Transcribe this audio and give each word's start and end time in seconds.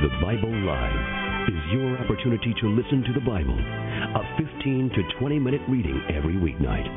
The 0.00 0.08
Bible 0.24 0.48
Live 0.64 1.52
is 1.52 1.60
your 1.76 1.92
opportunity 2.00 2.54
to 2.56 2.72
listen 2.72 3.04
to 3.04 3.12
the 3.12 3.20
Bible, 3.20 3.52
a 3.52 4.24
15 4.40 4.88
to 4.96 5.02
20 5.20 5.38
minute 5.38 5.60
reading 5.68 6.00
every 6.08 6.40
weeknight, 6.40 6.88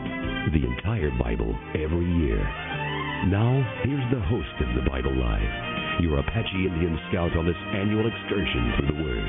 the 0.55 0.63
entire 0.63 1.11
Bible 1.19 1.51
every 1.75 2.07
year. 2.23 2.39
Now, 3.27 3.59
here's 3.83 4.07
the 4.07 4.23
host 4.31 4.55
of 4.63 4.71
the 4.79 4.87
Bible 4.87 5.11
Live, 5.19 5.99
your 5.99 6.19
Apache 6.23 6.63
Indian 6.63 6.95
scout 7.11 7.35
on 7.35 7.43
this 7.43 7.59
annual 7.75 8.07
excursion 8.07 8.71
through 8.79 8.95
the 8.95 9.03
Word, 9.03 9.27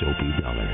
Soapy 0.00 0.32
Dollar. 0.40 0.70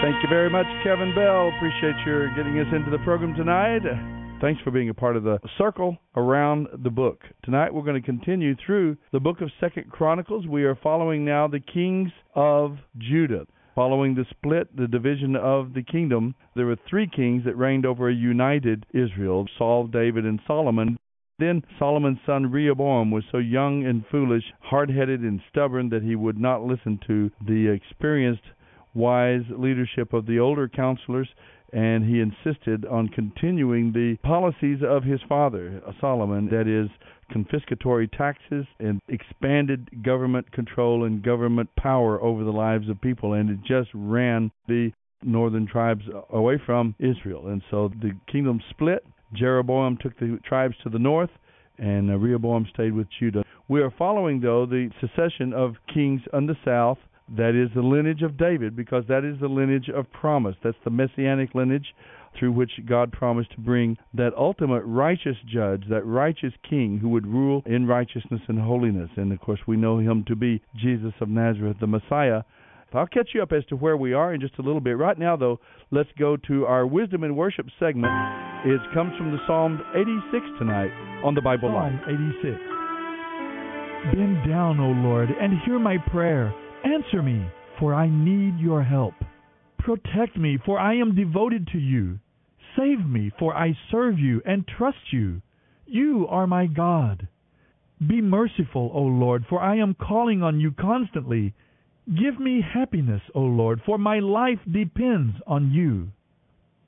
Thank 0.00 0.24
you 0.24 0.28
very 0.32 0.48
much, 0.48 0.72
Kevin 0.80 1.12
Bell. 1.14 1.52
Appreciate 1.52 2.00
your 2.08 2.32
getting 2.32 2.56
us 2.56 2.72
into 2.72 2.88
the 2.88 3.04
program 3.04 3.36
tonight. 3.36 3.84
Thanks 4.42 4.60
for 4.62 4.72
being 4.72 4.88
a 4.88 4.94
part 4.94 5.16
of 5.16 5.22
the 5.22 5.38
circle 5.56 5.96
around 6.16 6.66
the 6.82 6.90
book. 6.90 7.20
Tonight 7.44 7.72
we're 7.72 7.84
going 7.84 8.02
to 8.02 8.04
continue 8.04 8.56
through 8.56 8.96
the 9.12 9.20
book 9.20 9.40
of 9.40 9.52
Second 9.60 9.88
Chronicles. 9.92 10.48
We 10.48 10.64
are 10.64 10.74
following 10.82 11.24
now 11.24 11.46
the 11.46 11.60
kings 11.60 12.10
of 12.34 12.76
Judah. 12.98 13.46
Following 13.76 14.16
the 14.16 14.26
split, 14.30 14.76
the 14.76 14.88
division 14.88 15.36
of 15.36 15.74
the 15.74 15.84
kingdom, 15.84 16.34
there 16.56 16.66
were 16.66 16.76
three 16.90 17.06
kings 17.06 17.44
that 17.44 17.56
reigned 17.56 17.86
over 17.86 18.08
a 18.08 18.14
united 18.14 18.84
Israel 18.92 19.46
Saul, 19.56 19.86
David, 19.86 20.26
and 20.26 20.40
Solomon. 20.44 20.98
Then 21.38 21.62
Solomon's 21.78 22.18
son 22.26 22.50
Rehoboam 22.50 23.12
was 23.12 23.22
so 23.30 23.38
young 23.38 23.86
and 23.86 24.04
foolish, 24.10 24.42
hard 24.58 24.90
headed, 24.90 25.20
and 25.20 25.40
stubborn 25.50 25.88
that 25.90 26.02
he 26.02 26.16
would 26.16 26.36
not 26.36 26.64
listen 26.64 26.98
to 27.06 27.30
the 27.46 27.68
experienced 27.68 28.42
wise 28.92 29.44
leadership 29.56 30.12
of 30.12 30.26
the 30.26 30.40
older 30.40 30.68
counselors, 30.68 31.28
and 31.72 32.04
he 32.04 32.20
insisted 32.20 32.84
on 32.86 33.08
continuing 33.08 33.92
the 33.92 34.16
policies 34.22 34.78
of 34.86 35.04
his 35.04 35.20
father, 35.28 35.80
Solomon, 36.00 36.48
that 36.50 36.68
is, 36.68 36.90
confiscatory 37.32 38.10
taxes 38.16 38.66
and 38.78 39.00
expanded 39.08 39.88
government 40.02 40.52
control 40.52 41.04
and 41.04 41.22
government 41.22 41.70
power 41.76 42.22
over 42.22 42.44
the 42.44 42.50
lives 42.50 42.88
of 42.90 43.00
people, 43.00 43.32
and 43.32 43.48
it 43.48 43.58
just 43.66 43.88
ran 43.94 44.50
the 44.68 44.90
northern 45.22 45.66
tribes 45.66 46.02
away 46.30 46.60
from 46.66 46.94
Israel. 46.98 47.48
And 47.48 47.62
so 47.70 47.90
the 48.00 48.12
kingdom 48.30 48.60
split. 48.70 49.04
Jeroboam 49.34 49.96
took 50.02 50.18
the 50.18 50.38
tribes 50.44 50.74
to 50.82 50.90
the 50.90 50.98
north, 50.98 51.30
and 51.78 52.22
Rehoboam 52.22 52.66
stayed 52.74 52.92
with 52.92 53.06
Judah. 53.18 53.44
We 53.68 53.80
are 53.80 53.92
following, 53.96 54.40
though, 54.40 54.66
the 54.66 54.90
succession 55.00 55.54
of 55.54 55.76
kings 55.92 56.20
on 56.34 56.46
the 56.46 56.56
south 56.64 56.98
that 57.36 57.54
is 57.54 57.70
the 57.74 57.82
lineage 57.82 58.22
of 58.22 58.36
David 58.36 58.76
because 58.76 59.04
that 59.08 59.24
is 59.24 59.40
the 59.40 59.48
lineage 59.48 59.88
of 59.88 60.10
promise. 60.12 60.56
That's 60.62 60.76
the 60.84 60.90
messianic 60.90 61.54
lineage 61.54 61.94
through 62.38 62.52
which 62.52 62.72
God 62.86 63.12
promised 63.12 63.52
to 63.52 63.60
bring 63.60 63.96
that 64.14 64.34
ultimate 64.36 64.82
righteous 64.82 65.36
judge, 65.52 65.84
that 65.90 66.06
righteous 66.06 66.52
king 66.68 66.98
who 66.98 67.08
would 67.10 67.26
rule 67.26 67.62
in 67.66 67.86
righteousness 67.86 68.40
and 68.48 68.58
holiness. 68.58 69.10
And 69.16 69.32
of 69.32 69.40
course, 69.40 69.60
we 69.66 69.76
know 69.76 69.98
him 69.98 70.24
to 70.28 70.36
be 70.36 70.62
Jesus 70.76 71.12
of 71.20 71.28
Nazareth, 71.28 71.76
the 71.80 71.86
Messiah. 71.86 72.42
I'll 72.94 73.06
catch 73.06 73.30
you 73.34 73.42
up 73.42 73.52
as 73.52 73.64
to 73.70 73.76
where 73.76 73.96
we 73.96 74.12
are 74.12 74.34
in 74.34 74.40
just 74.42 74.58
a 74.58 74.62
little 74.62 74.80
bit. 74.80 74.98
Right 74.98 75.18
now, 75.18 75.34
though, 75.34 75.60
let's 75.90 76.10
go 76.18 76.36
to 76.48 76.66
our 76.66 76.86
wisdom 76.86 77.24
and 77.24 77.34
worship 77.34 77.66
segment. 77.80 78.12
It 78.66 78.80
comes 78.92 79.16
from 79.16 79.32
the 79.32 79.38
Psalm 79.46 79.80
86 79.94 80.44
tonight 80.58 80.90
on 81.24 81.34
the 81.34 81.40
Bible 81.40 81.72
Live. 81.72 81.92
Psalm 82.04 82.36
Live. 82.44 82.56
86. 84.04 84.14
Bend 84.14 84.46
down, 84.46 84.78
O 84.78 84.90
Lord, 85.08 85.30
and 85.30 85.54
hear 85.64 85.78
my 85.78 85.96
prayer. 86.10 86.52
Answer 86.84 87.22
me, 87.22 87.46
for 87.78 87.94
I 87.94 88.08
need 88.08 88.58
your 88.58 88.82
help. 88.82 89.14
Protect 89.78 90.36
me, 90.36 90.58
for 90.64 90.78
I 90.78 90.94
am 90.94 91.14
devoted 91.14 91.68
to 91.68 91.78
you. 91.78 92.18
Save 92.76 93.06
me, 93.06 93.30
for 93.38 93.54
I 93.56 93.76
serve 93.90 94.18
you 94.18 94.42
and 94.44 94.66
trust 94.66 95.12
you. 95.12 95.42
You 95.86 96.26
are 96.28 96.46
my 96.46 96.66
God. 96.66 97.28
Be 98.06 98.20
merciful, 98.20 98.90
O 98.94 99.02
Lord, 99.02 99.44
for 99.48 99.60
I 99.60 99.76
am 99.76 99.94
calling 99.94 100.42
on 100.42 100.58
you 100.58 100.72
constantly. 100.72 101.54
Give 102.06 102.40
me 102.40 102.60
happiness, 102.62 103.22
O 103.34 103.40
Lord, 103.40 103.80
for 103.86 103.98
my 103.98 104.18
life 104.18 104.58
depends 104.70 105.36
on 105.46 105.70
you. 105.70 106.08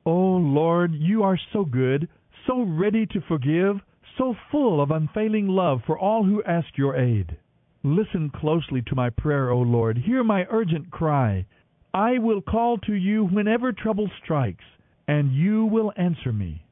O 0.04 0.12
Lord, 0.12 0.93
you 0.93 1.22
are 1.22 1.38
so 1.53 1.65
good, 1.65 2.09
so 2.47 2.62
ready 2.62 3.06
to 3.06 3.21
forgive, 3.21 3.81
so 4.19 4.34
full 4.50 4.81
of 4.81 4.91
unfailing 4.91 5.49
love 5.49 5.83
for 5.87 5.99
all 5.99 6.25
who 6.25 6.43
ask 6.43 6.77
your 6.77 6.97
aid. 6.97 7.37
Listen 7.87 8.31
closely 8.31 8.81
to 8.81 8.95
my 8.95 9.11
prayer, 9.11 9.50
O 9.50 9.59
Lord. 9.59 9.99
Hear 9.99 10.25
my 10.25 10.47
urgent 10.50 10.91
cry. 10.91 11.45
I 11.93 12.17
will 12.17 12.41
call 12.41 12.78
to 12.78 12.95
you 12.95 13.27
whenever 13.27 13.72
trouble 13.72 14.11
strikes, 14.22 14.65
and 15.06 15.34
you 15.34 15.67
will 15.67 15.93
answer 15.95 16.33
me. 16.33 16.65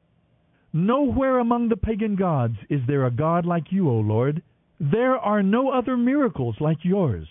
Nowhere 0.73 1.37
among 1.37 1.69
the 1.69 1.77
pagan 1.77 2.15
gods 2.15 2.55
is 2.67 2.81
there 2.87 3.05
a 3.05 3.11
God 3.11 3.45
like 3.45 3.71
you, 3.71 3.91
O 3.91 3.97
Lord. 3.99 4.41
There 4.79 5.15
are 5.15 5.43
no 5.43 5.69
other 5.69 5.95
miracles 5.95 6.55
like 6.59 6.79
yours. 6.83 7.27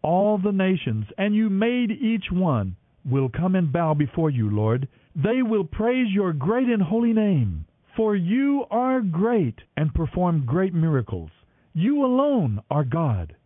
All 0.00 0.38
the 0.38 0.52
nations, 0.52 1.04
and 1.18 1.34
you 1.34 1.50
made 1.50 1.90
each 1.90 2.32
one, 2.32 2.76
will 3.04 3.28
come 3.28 3.54
and 3.54 3.70
bow 3.70 3.92
before 3.92 4.30
you, 4.30 4.48
Lord. 4.48 4.88
They 5.14 5.42
will 5.42 5.64
praise 5.64 6.10
your 6.10 6.32
great 6.32 6.68
and 6.68 6.82
holy 6.82 7.12
name. 7.12 7.66
For 7.94 8.16
you 8.16 8.64
are 8.70 9.02
great 9.02 9.56
and 9.76 9.92
perform 9.92 10.46
great 10.46 10.72
miracles. 10.72 11.30
You 11.74 12.04
alone 12.04 12.60
are 12.70 12.84
God. 12.84 13.36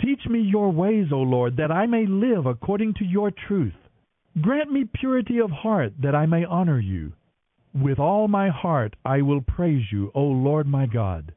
Teach 0.00 0.26
me 0.26 0.40
your 0.40 0.70
ways, 0.70 1.08
O 1.12 1.18
Lord, 1.18 1.56
that 1.56 1.70
I 1.70 1.86
may 1.86 2.06
live 2.06 2.46
according 2.46 2.94
to 2.94 3.04
your 3.04 3.30
truth. 3.30 3.74
Grant 4.40 4.72
me 4.72 4.84
purity 4.84 5.40
of 5.40 5.50
heart, 5.50 5.92
that 6.00 6.14
I 6.14 6.26
may 6.26 6.44
honor 6.44 6.78
you. 6.78 7.12
With 7.74 7.98
all 7.98 8.28
my 8.28 8.48
heart 8.48 8.96
I 9.04 9.22
will 9.22 9.42
praise 9.42 9.92
you, 9.92 10.10
O 10.14 10.22
Lord 10.22 10.66
my 10.66 10.86
God. 10.86 11.32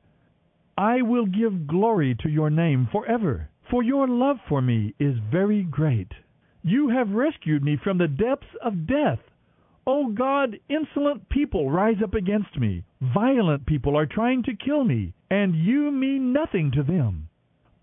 I 0.78 1.02
will 1.02 1.26
give 1.26 1.68
glory 1.68 2.16
to 2.22 2.30
your 2.30 2.50
name 2.50 2.88
forever, 2.92 3.50
for 3.70 3.84
your 3.84 4.08
love 4.08 4.38
for 4.48 4.62
me 4.62 4.96
is 5.00 5.18
very 5.32 5.64
great. 5.64 6.12
You 6.64 6.90
have 6.90 7.10
rescued 7.12 7.64
me 7.64 7.78
from 7.84 7.98
the 7.98 8.08
depths 8.08 8.56
of 8.62 8.88
death. 8.88 9.20
O 9.86 10.08
God, 10.08 10.60
insolent 10.70 11.28
people 11.30 11.70
rise 11.70 12.02
up 12.02 12.14
against 12.14 12.58
me. 12.58 12.84
Violent 13.14 13.66
people 13.66 13.98
are 13.98 14.06
trying 14.06 14.44
to 14.44 14.56
kill 14.56 14.84
me, 14.84 15.14
and 15.30 15.56
you 15.56 15.92
mean 15.92 16.32
nothing 16.32 16.72
to 16.72 16.84
them. 16.84 17.28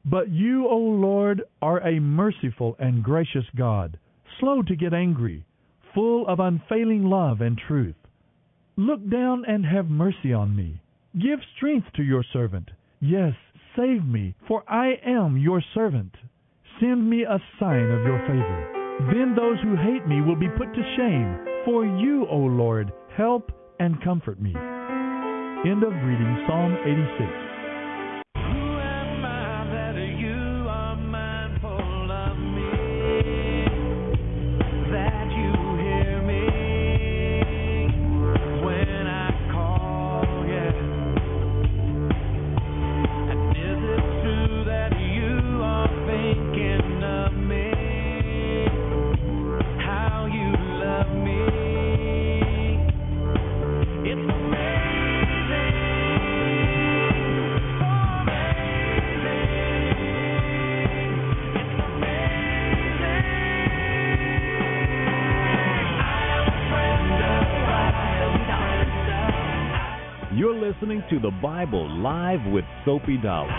But 0.05 0.31
you, 0.31 0.67
O 0.69 0.77
Lord, 0.77 1.43
are 1.61 1.87
a 1.87 2.01
merciful 2.01 2.77
and 2.79 3.03
gracious 3.03 3.45
God, 3.57 3.99
slow 4.39 4.63
to 4.63 4.77
get 4.77 4.95
angry, 4.95 5.45
full 5.95 6.27
of 6.27 6.41
unfailing 6.41 7.05
love 7.05 7.41
and 7.41 7.59
truth. 7.59 7.97
Look 8.77 9.09
down 9.11 9.45
and 9.47 9.67
have 9.67 9.91
mercy 9.91 10.33
on 10.33 10.57
me. 10.57 10.81
Give 11.21 11.41
strength 11.57 11.89
to 11.97 12.03
your 12.03 12.25
servant. 12.33 12.71
Yes, 13.01 13.35
Save 13.77 14.05
me, 14.05 14.35
for 14.49 14.65
I 14.69 14.99
am 15.07 15.37
your 15.37 15.63
servant. 15.75 16.15
Send 16.81 17.09
me 17.09 17.23
a 17.23 17.41
sign 17.59 17.91
of 17.91 18.05
your 18.05 18.19
favor. 18.27 19.09
Then 19.13 19.35
those 19.35 19.59
who 19.63 19.77
hate 19.77 20.07
me 20.07 20.21
will 20.21 20.37
be 20.37 20.49
put 20.49 20.75
to 20.75 20.95
shame. 20.97 21.39
For 21.65 21.85
you, 21.85 22.27
O 22.29 22.37
Lord, 22.37 22.93
help 23.17 23.53
and 23.79 24.03
comfort 24.03 24.41
me. 24.41 24.53
End 25.67 25.83
of 25.83 25.93
reading 25.93 26.45
Psalm 26.47 26.75
86. 26.87 27.50
The 71.23 71.31
Bible 71.43 71.87
Live 72.03 72.41
with 72.51 72.65
Soapy 72.85 73.19
Dollar. 73.19 73.51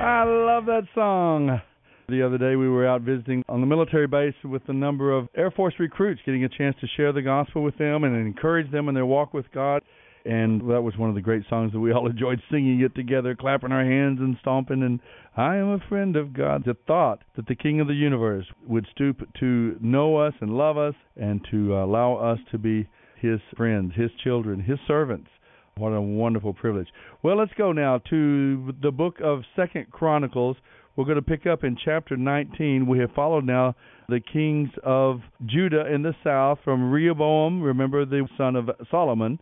I 0.00 0.24
love 0.24 0.66
that 0.66 0.82
song. 0.94 1.60
The 2.08 2.24
other 2.24 2.38
day 2.38 2.56
we 2.56 2.68
were 2.68 2.86
out 2.86 3.02
visiting 3.02 3.42
on 3.48 3.60
the 3.60 3.66
military 3.66 4.06
base 4.06 4.34
with 4.44 4.62
a 4.68 4.72
number 4.72 5.16
of 5.16 5.28
Air 5.36 5.50
Force 5.50 5.74
recruits, 5.78 6.20
getting 6.24 6.44
a 6.44 6.48
chance 6.48 6.76
to 6.80 6.86
share 6.96 7.12
the 7.12 7.22
gospel 7.22 7.62
with 7.62 7.76
them 7.78 8.04
and 8.04 8.14
encourage 8.16 8.70
them 8.70 8.88
in 8.88 8.94
their 8.94 9.06
walk 9.06 9.34
with 9.34 9.46
God 9.52 9.82
and 10.24 10.60
that 10.70 10.82
was 10.82 10.96
one 10.96 11.08
of 11.08 11.14
the 11.14 11.20
great 11.20 11.44
songs 11.48 11.72
that 11.72 11.80
we 11.80 11.92
all 11.92 12.06
enjoyed 12.10 12.40
singing 12.50 12.80
it 12.80 12.94
together, 12.94 13.34
clapping 13.34 13.72
our 13.72 13.84
hands 13.84 14.18
and 14.20 14.36
stomping. 14.40 14.82
And 14.82 15.00
I 15.40 15.56
am 15.56 15.70
a 15.70 15.88
friend 15.88 16.16
of 16.16 16.34
God. 16.34 16.64
The 16.66 16.76
thought 16.86 17.22
that 17.34 17.46
the 17.46 17.54
King 17.54 17.80
of 17.80 17.86
the 17.86 17.94
universe 17.94 18.44
would 18.68 18.86
stoop 18.90 19.26
to 19.40 19.74
know 19.80 20.18
us 20.18 20.34
and 20.42 20.50
love 20.50 20.76
us 20.76 20.92
and 21.16 21.40
to 21.50 21.78
allow 21.78 22.16
us 22.16 22.38
to 22.50 22.58
be 22.58 22.86
His 23.16 23.40
friends, 23.56 23.94
His 23.96 24.10
children, 24.22 24.60
His 24.60 24.78
servants. 24.86 25.30
What 25.78 25.94
a 25.94 26.00
wonderful 26.02 26.52
privilege. 26.52 26.88
Well, 27.22 27.38
let's 27.38 27.54
go 27.56 27.72
now 27.72 28.02
to 28.10 28.74
the 28.82 28.90
book 28.90 29.16
of 29.24 29.40
Second 29.56 29.90
Chronicles. 29.90 30.58
We're 30.94 31.06
going 31.06 31.16
to 31.16 31.22
pick 31.22 31.46
up 31.46 31.64
in 31.64 31.74
chapter 31.82 32.18
19. 32.18 32.86
We 32.86 32.98
have 32.98 33.12
followed 33.12 33.46
now 33.46 33.74
the 34.10 34.20
kings 34.20 34.68
of 34.84 35.20
Judah 35.46 35.90
in 35.90 36.02
the 36.02 36.14
south 36.22 36.58
from 36.64 36.90
Rehoboam, 36.90 37.62
remember 37.62 38.04
the 38.04 38.28
son 38.36 38.56
of 38.56 38.68
Solomon, 38.90 39.40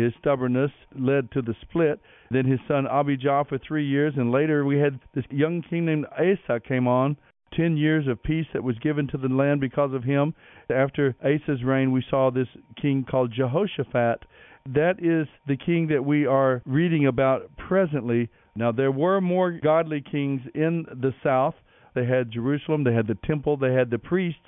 his 0.00 0.12
stubbornness 0.18 0.70
led 0.98 1.30
to 1.32 1.42
the 1.42 1.54
split. 1.62 2.00
Then 2.30 2.46
his 2.46 2.60
son 2.66 2.86
Abijah 2.86 3.44
for 3.48 3.58
three 3.58 3.86
years, 3.86 4.14
and 4.16 4.32
later 4.32 4.64
we 4.64 4.78
had 4.78 5.00
this 5.14 5.24
young 5.30 5.62
king 5.68 5.86
named 5.86 6.06
Asa 6.12 6.60
came 6.60 6.86
on. 6.88 7.16
Ten 7.52 7.76
years 7.76 8.06
of 8.06 8.22
peace 8.22 8.46
that 8.52 8.62
was 8.62 8.78
given 8.78 9.08
to 9.08 9.18
the 9.18 9.28
land 9.28 9.60
because 9.60 9.92
of 9.92 10.04
him. 10.04 10.34
After 10.72 11.16
Asa's 11.20 11.64
reign, 11.64 11.90
we 11.90 12.04
saw 12.08 12.30
this 12.30 12.46
king 12.80 13.04
called 13.10 13.32
Jehoshaphat. 13.32 14.24
That 14.66 15.02
is 15.02 15.26
the 15.48 15.56
king 15.56 15.88
that 15.88 16.04
we 16.04 16.26
are 16.26 16.62
reading 16.64 17.06
about 17.06 17.50
presently. 17.56 18.28
Now, 18.54 18.70
there 18.70 18.92
were 18.92 19.20
more 19.20 19.50
godly 19.50 20.00
kings 20.00 20.42
in 20.54 20.86
the 20.92 21.12
south. 21.24 21.54
They 21.94 22.06
had 22.06 22.30
Jerusalem, 22.30 22.84
they 22.84 22.94
had 22.94 23.08
the 23.08 23.18
temple, 23.26 23.56
they 23.56 23.72
had 23.72 23.90
the 23.90 23.98
priests, 23.98 24.38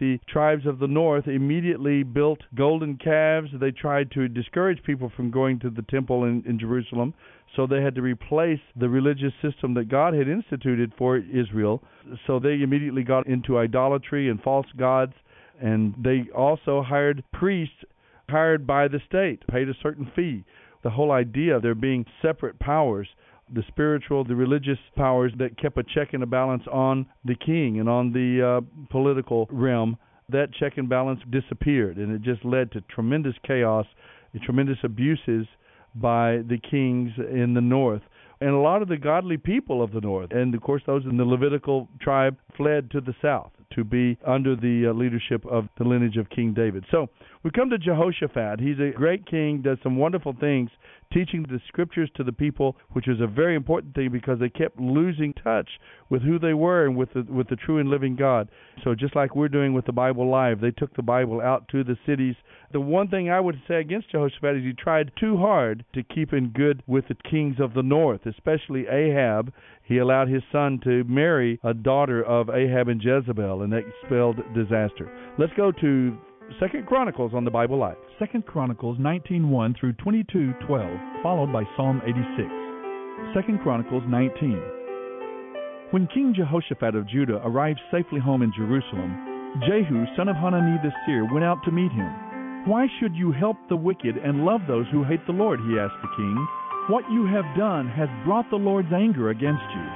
the 0.00 0.18
tribes 0.26 0.66
of 0.66 0.78
the 0.78 0.88
north 0.88 1.28
immediately 1.28 2.02
built 2.02 2.40
golden 2.54 2.96
calves. 2.96 3.50
They 3.60 3.70
tried 3.70 4.10
to 4.12 4.26
discourage 4.26 4.82
people 4.82 5.12
from 5.14 5.30
going 5.30 5.60
to 5.60 5.70
the 5.70 5.82
temple 5.82 6.24
in, 6.24 6.42
in 6.46 6.58
Jerusalem, 6.58 7.14
so 7.54 7.66
they 7.66 7.82
had 7.82 7.94
to 7.96 8.02
replace 8.02 8.60
the 8.74 8.88
religious 8.88 9.32
system 9.42 9.74
that 9.74 9.88
God 9.88 10.14
had 10.14 10.26
instituted 10.26 10.92
for 10.96 11.18
Israel. 11.18 11.82
So 12.26 12.38
they 12.38 12.62
immediately 12.62 13.04
got 13.04 13.26
into 13.26 13.58
idolatry 13.58 14.30
and 14.30 14.42
false 14.42 14.66
gods, 14.76 15.12
and 15.60 15.94
they 16.02 16.30
also 16.34 16.82
hired 16.82 17.22
priests 17.32 17.84
hired 18.30 18.66
by 18.66 18.88
the 18.88 19.00
state, 19.06 19.46
paid 19.48 19.68
a 19.68 19.74
certain 19.82 20.10
fee. 20.16 20.44
The 20.82 20.90
whole 20.90 21.10
idea 21.10 21.56
of 21.56 21.62
there 21.62 21.74
being 21.74 22.06
separate 22.22 22.58
powers 22.58 23.08
the 23.52 23.62
spiritual, 23.68 24.24
the 24.24 24.34
religious 24.34 24.78
powers 24.96 25.32
that 25.38 25.58
kept 25.58 25.76
a 25.78 25.82
check 25.94 26.12
and 26.12 26.22
a 26.22 26.26
balance 26.26 26.62
on 26.70 27.06
the 27.24 27.34
king 27.34 27.80
and 27.80 27.88
on 27.88 28.12
the 28.12 28.60
uh, 28.62 28.86
political 28.90 29.48
realm, 29.50 29.96
that 30.28 30.52
check 30.52 30.74
and 30.76 30.88
balance 30.88 31.20
disappeared, 31.30 31.96
and 31.96 32.12
it 32.12 32.22
just 32.22 32.44
led 32.44 32.70
to 32.72 32.80
tremendous 32.82 33.34
chaos, 33.46 33.86
tremendous 34.44 34.78
abuses 34.84 35.46
by 35.96 36.38
the 36.48 36.58
kings 36.70 37.10
in 37.18 37.54
the 37.54 37.60
north. 37.60 38.02
And 38.40 38.50
a 38.50 38.58
lot 38.58 38.80
of 38.80 38.88
the 38.88 38.96
godly 38.96 39.36
people 39.36 39.82
of 39.82 39.92
the 39.92 40.00
north, 40.00 40.30
and 40.30 40.54
of 40.54 40.62
course 40.62 40.82
those 40.86 41.04
in 41.04 41.16
the 41.16 41.24
Levitical 41.24 41.88
tribe, 42.00 42.36
fled 42.56 42.90
to 42.92 43.00
the 43.00 43.14
south 43.20 43.50
to 43.74 43.84
be 43.84 44.16
under 44.26 44.56
the 44.56 44.86
uh, 44.88 44.92
leadership 44.92 45.44
of 45.46 45.68
the 45.78 45.84
lineage 45.84 46.16
of 46.16 46.28
King 46.30 46.54
David. 46.54 46.84
So 46.90 47.08
we 47.42 47.50
come 47.50 47.70
to 47.70 47.78
Jehoshaphat. 47.78 48.60
He's 48.60 48.78
a 48.78 48.90
great 48.94 49.26
king, 49.26 49.62
does 49.62 49.78
some 49.82 49.96
wonderful 49.96 50.34
things, 50.38 50.70
teaching 51.12 51.42
the 51.42 51.60
scriptures 51.68 52.10
to 52.16 52.22
the 52.22 52.32
people, 52.32 52.76
which 52.90 53.08
is 53.08 53.20
a 53.20 53.26
very 53.26 53.56
important 53.56 53.94
thing 53.94 54.10
because 54.12 54.38
they 54.38 54.50
kept 54.50 54.78
losing 54.78 55.32
touch 55.32 55.68
with 56.10 56.22
who 56.22 56.38
they 56.38 56.52
were 56.52 56.84
and 56.84 56.96
with 56.96 57.12
the, 57.14 57.22
with 57.22 57.48
the 57.48 57.56
true 57.56 57.78
and 57.78 57.88
living 57.88 58.14
God. 58.14 58.48
So 58.84 58.94
just 58.94 59.16
like 59.16 59.34
we're 59.34 59.48
doing 59.48 59.72
with 59.72 59.86
the 59.86 59.92
Bible 59.92 60.28
Live, 60.30 60.60
they 60.60 60.70
took 60.70 60.94
the 60.94 61.02
Bible 61.02 61.40
out 61.40 61.66
to 61.68 61.82
the 61.82 61.96
cities. 62.06 62.34
The 62.72 62.80
one 62.80 63.08
thing 63.08 63.30
I 63.30 63.40
would 63.40 63.60
say 63.66 63.76
against 63.76 64.10
Jehoshaphat 64.10 64.56
is 64.56 64.62
he 64.62 64.72
tried 64.74 65.10
too 65.18 65.36
hard 65.38 65.84
to 65.94 66.02
keep 66.02 66.32
in 66.32 66.50
good 66.50 66.82
with 66.86 67.08
the 67.08 67.16
kings 67.28 67.56
of 67.58 67.74
the 67.74 67.82
north, 67.82 68.26
especially 68.26 68.86
Ahab. 68.86 69.52
He 69.82 69.98
allowed 69.98 70.28
his 70.28 70.42
son 70.52 70.78
to 70.84 71.04
marry 71.04 71.58
a 71.64 71.74
daughter 71.74 72.22
of 72.22 72.50
Ahab 72.50 72.88
and 72.88 73.02
Jezebel, 73.02 73.62
and 73.62 73.72
that 73.72 73.82
spelled 74.06 74.36
disaster. 74.54 75.10
Let's 75.38 75.52
go 75.56 75.72
to 75.72 76.16
Second 76.58 76.86
Chronicles 76.86 77.32
on 77.32 77.44
the 77.44 77.50
Bible 77.50 77.78
Live. 77.78 77.96
Second 78.18 78.44
Chronicles 78.44 78.98
19:1 78.98 79.72
through 79.78 79.92
22:12, 79.92 81.22
followed 81.22 81.52
by 81.52 81.64
Psalm 81.76 82.02
86. 82.04 82.50
Second 83.32 83.60
Chronicles 83.60 84.02
19. 84.08 84.60
When 85.92 86.08
King 86.08 86.34
Jehoshaphat 86.34 86.96
of 86.96 87.06
Judah 87.06 87.40
arrived 87.44 87.80
safely 87.90 88.18
home 88.18 88.42
in 88.42 88.52
Jerusalem, 88.52 89.14
Jehu, 89.64 90.04
son 90.16 90.28
of 90.28 90.36
Hanani 90.36 90.78
the 90.82 90.92
seer, 91.06 91.24
went 91.32 91.44
out 91.44 91.62
to 91.64 91.70
meet 91.70 91.92
him. 91.92 92.10
Why 92.66 92.88
should 92.98 93.14
you 93.14 93.30
help 93.30 93.56
the 93.68 93.76
wicked 93.76 94.16
and 94.16 94.44
love 94.44 94.66
those 94.66 94.88
who 94.88 95.04
hate 95.04 95.24
the 95.26 95.32
Lord? 95.32 95.60
he 95.60 95.78
asked 95.78 96.02
the 96.02 96.16
king. 96.16 96.36
What 96.88 97.10
you 97.12 97.26
have 97.26 97.56
done 97.56 97.88
has 97.88 98.08
brought 98.24 98.50
the 98.50 98.58
Lord's 98.58 98.92
anger 98.92 99.30
against 99.30 99.70
you. 99.70 99.86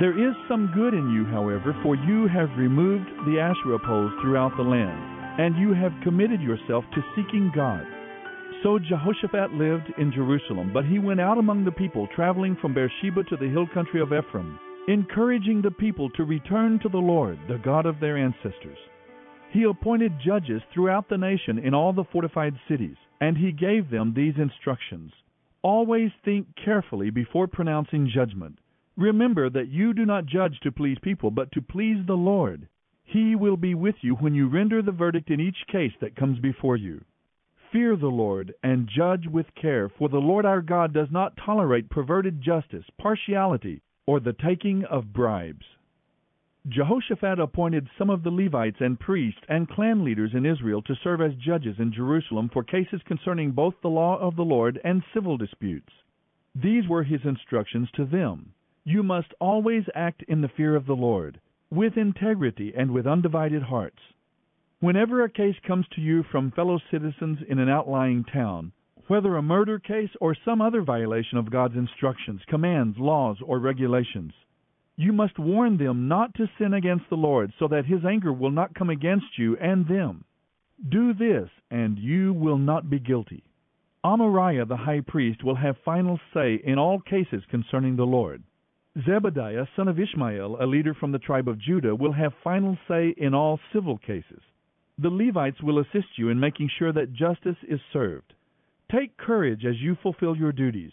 There 0.00 0.18
is 0.18 0.34
some 0.48 0.72
good 0.74 0.94
in 0.94 1.10
you, 1.10 1.26
however, 1.26 1.76
for 1.82 1.94
you 1.94 2.26
have 2.26 2.56
removed 2.56 3.08
the 3.26 3.38
Asherah 3.38 3.78
poles 3.78 4.12
throughout 4.20 4.56
the 4.56 4.64
land 4.64 5.13
and 5.38 5.56
you 5.56 5.74
have 5.74 5.92
committed 6.02 6.40
yourself 6.40 6.84
to 6.94 7.02
seeking 7.14 7.52
God. 7.54 7.84
So 8.62 8.78
Jehoshaphat 8.78 9.52
lived 9.52 9.92
in 9.98 10.12
Jerusalem, 10.12 10.70
but 10.72 10.84
he 10.84 10.98
went 10.98 11.20
out 11.20 11.38
among 11.38 11.64
the 11.64 11.72
people, 11.72 12.08
traveling 12.14 12.56
from 12.60 12.74
Beersheba 12.74 13.24
to 13.24 13.36
the 13.36 13.48
hill 13.48 13.66
country 13.72 14.00
of 14.00 14.12
Ephraim, 14.12 14.58
encouraging 14.88 15.62
the 15.62 15.70
people 15.70 16.10
to 16.10 16.24
return 16.24 16.78
to 16.82 16.88
the 16.88 16.98
Lord, 16.98 17.38
the 17.48 17.58
God 17.64 17.86
of 17.86 18.00
their 18.00 18.16
ancestors. 18.16 18.78
He 19.52 19.64
appointed 19.64 20.12
judges 20.24 20.62
throughout 20.72 21.08
the 21.08 21.18
nation 21.18 21.58
in 21.58 21.74
all 21.74 21.92
the 21.92 22.04
fortified 22.12 22.54
cities, 22.68 22.96
and 23.20 23.36
he 23.36 23.52
gave 23.52 23.90
them 23.90 24.14
these 24.14 24.34
instructions 24.36 25.12
Always 25.64 26.10
think 26.26 26.48
carefully 26.62 27.08
before 27.08 27.46
pronouncing 27.46 28.10
judgment. 28.14 28.58
Remember 28.98 29.48
that 29.48 29.68
you 29.68 29.94
do 29.94 30.04
not 30.04 30.26
judge 30.26 30.60
to 30.62 30.70
please 30.70 30.98
people, 31.00 31.30
but 31.30 31.50
to 31.52 31.62
please 31.62 32.04
the 32.06 32.12
Lord. 32.12 32.68
He 33.06 33.36
will 33.36 33.56
be 33.56 33.74
with 33.74 33.96
you 34.02 34.14
when 34.14 34.34
you 34.34 34.48
render 34.48 34.80
the 34.80 34.90
verdict 34.90 35.30
in 35.30 35.38
each 35.38 35.66
case 35.66 35.92
that 36.00 36.16
comes 36.16 36.38
before 36.38 36.76
you. 36.76 37.04
Fear 37.70 37.96
the 37.96 38.10
Lord 38.10 38.54
and 38.62 38.88
judge 38.88 39.26
with 39.26 39.54
care, 39.54 39.88
for 39.88 40.08
the 40.08 40.20
Lord 40.20 40.46
our 40.46 40.62
God 40.62 40.92
does 40.92 41.10
not 41.10 41.36
tolerate 41.36 41.90
perverted 41.90 42.40
justice, 42.40 42.86
partiality, 42.98 43.82
or 44.06 44.20
the 44.20 44.32
taking 44.32 44.84
of 44.86 45.12
bribes. 45.12 45.66
Jehoshaphat 46.66 47.38
appointed 47.38 47.90
some 47.98 48.08
of 48.08 48.22
the 48.22 48.30
Levites 48.30 48.80
and 48.80 48.98
priests 48.98 49.42
and 49.48 49.68
clan 49.68 50.02
leaders 50.02 50.32
in 50.34 50.46
Israel 50.46 50.80
to 50.82 50.96
serve 50.96 51.20
as 51.20 51.34
judges 51.34 51.78
in 51.78 51.92
Jerusalem 51.92 52.48
for 52.48 52.64
cases 52.64 53.02
concerning 53.04 53.52
both 53.52 53.74
the 53.82 53.90
law 53.90 54.18
of 54.18 54.34
the 54.34 54.44
Lord 54.44 54.80
and 54.82 55.04
civil 55.12 55.36
disputes. 55.36 55.92
These 56.54 56.88
were 56.88 57.02
his 57.02 57.24
instructions 57.24 57.90
to 57.92 58.06
them. 58.06 58.54
You 58.82 59.02
must 59.02 59.34
always 59.40 59.84
act 59.94 60.22
in 60.22 60.40
the 60.40 60.48
fear 60.48 60.74
of 60.74 60.86
the 60.86 60.96
Lord 60.96 61.38
with 61.74 61.96
integrity 61.96 62.72
and 62.76 62.90
with 62.90 63.06
undivided 63.06 63.62
hearts. 63.62 63.98
Whenever 64.80 65.24
a 65.24 65.30
case 65.30 65.56
comes 65.66 65.86
to 65.94 66.00
you 66.00 66.22
from 66.30 66.50
fellow 66.52 66.78
citizens 66.90 67.38
in 67.48 67.58
an 67.58 67.68
outlying 67.68 68.24
town, 68.24 68.72
whether 69.08 69.36
a 69.36 69.42
murder 69.42 69.78
case 69.78 70.10
or 70.20 70.36
some 70.44 70.60
other 70.60 70.82
violation 70.82 71.38
of 71.38 71.50
God's 71.50 71.76
instructions, 71.76 72.40
commands, 72.48 72.96
laws, 72.98 73.36
or 73.44 73.58
regulations. 73.58 74.32
You 74.96 75.12
must 75.12 75.38
warn 75.38 75.76
them 75.76 76.08
not 76.08 76.34
to 76.34 76.48
sin 76.58 76.74
against 76.74 77.08
the 77.10 77.16
Lord, 77.16 77.52
so 77.58 77.68
that 77.68 77.86
his 77.86 78.04
anger 78.04 78.32
will 78.32 78.50
not 78.50 78.74
come 78.74 78.90
against 78.90 79.38
you 79.38 79.56
and 79.56 79.86
them. 79.86 80.24
Do 80.88 81.12
this, 81.12 81.48
and 81.70 81.98
you 81.98 82.32
will 82.32 82.58
not 82.58 82.88
be 82.88 82.98
guilty. 82.98 83.42
Amariah 84.04 84.68
the 84.68 84.76
high 84.76 85.00
priest 85.00 85.42
will 85.42 85.56
have 85.56 85.76
final 85.84 86.20
say 86.32 86.60
in 86.62 86.78
all 86.78 87.00
cases 87.00 87.42
concerning 87.50 87.96
the 87.96 88.04
Lord. 88.04 88.42
Zebadiah, 88.96 89.66
son 89.74 89.88
of 89.88 89.98
Ishmael, 89.98 90.58
a 90.60 90.66
leader 90.66 90.94
from 90.94 91.10
the 91.10 91.18
tribe 91.18 91.48
of 91.48 91.58
Judah, 91.58 91.96
will 91.96 92.12
have 92.12 92.32
final 92.44 92.78
say 92.86 93.12
in 93.16 93.34
all 93.34 93.58
civil 93.72 93.98
cases. 93.98 94.40
The 94.98 95.10
Levites 95.10 95.60
will 95.60 95.80
assist 95.80 96.16
you 96.16 96.28
in 96.28 96.38
making 96.38 96.70
sure 96.78 96.92
that 96.92 97.12
justice 97.12 97.56
is 97.68 97.80
served. 97.92 98.34
Take 98.92 99.16
courage 99.16 99.64
as 99.64 99.80
you 99.80 99.96
fulfill 100.00 100.36
your 100.36 100.52
duties, 100.52 100.92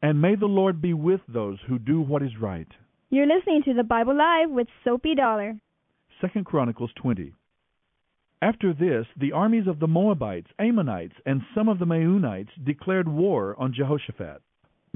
and 0.00 0.22
may 0.22 0.34
the 0.34 0.46
Lord 0.46 0.80
be 0.80 0.94
with 0.94 1.20
those 1.28 1.58
who 1.68 1.78
do 1.78 2.00
what 2.00 2.22
is 2.22 2.40
right. 2.40 2.68
You're 3.10 3.26
listening 3.26 3.62
to 3.66 3.74
the 3.74 3.84
Bible 3.84 4.16
Live 4.16 4.50
with 4.50 4.68
Soapy 4.82 5.14
Dollar. 5.14 5.56
Second 6.22 6.46
Chronicles 6.46 6.90
20. 6.96 7.34
After 8.40 8.72
this, 8.72 9.06
the 9.14 9.32
armies 9.32 9.66
of 9.66 9.78
the 9.78 9.86
Moabites, 9.86 10.48
Ammonites, 10.58 11.14
and 11.26 11.42
some 11.54 11.68
of 11.68 11.78
the 11.78 11.86
Meunites 11.86 12.50
declared 12.64 13.08
war 13.08 13.54
on 13.58 13.74
Jehoshaphat. 13.74 14.40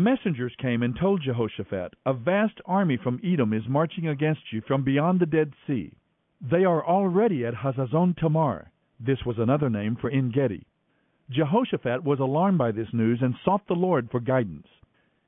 Messengers 0.00 0.54
came 0.56 0.82
and 0.82 0.96
told 0.98 1.20
Jehoshaphat, 1.20 1.92
A 2.06 2.14
vast 2.14 2.58
army 2.64 2.96
from 2.96 3.20
Edom 3.22 3.52
is 3.52 3.68
marching 3.68 4.08
against 4.08 4.50
you 4.50 4.62
from 4.62 4.82
beyond 4.82 5.20
the 5.20 5.26
Dead 5.26 5.52
Sea. 5.66 5.92
They 6.40 6.64
are 6.64 6.82
already 6.82 7.44
at 7.44 7.52
Hazazon 7.52 8.16
Tamar. 8.16 8.70
This 8.98 9.18
was 9.26 9.38
another 9.38 9.68
name 9.68 9.98
for 10.00 10.08
En 10.08 10.30
Gedi. 10.30 10.64
Jehoshaphat 11.28 12.02
was 12.02 12.18
alarmed 12.18 12.56
by 12.56 12.72
this 12.72 12.88
news 12.94 13.18
and 13.20 13.34
sought 13.44 13.66
the 13.68 13.74
Lord 13.74 14.08
for 14.10 14.20
guidance. 14.20 14.66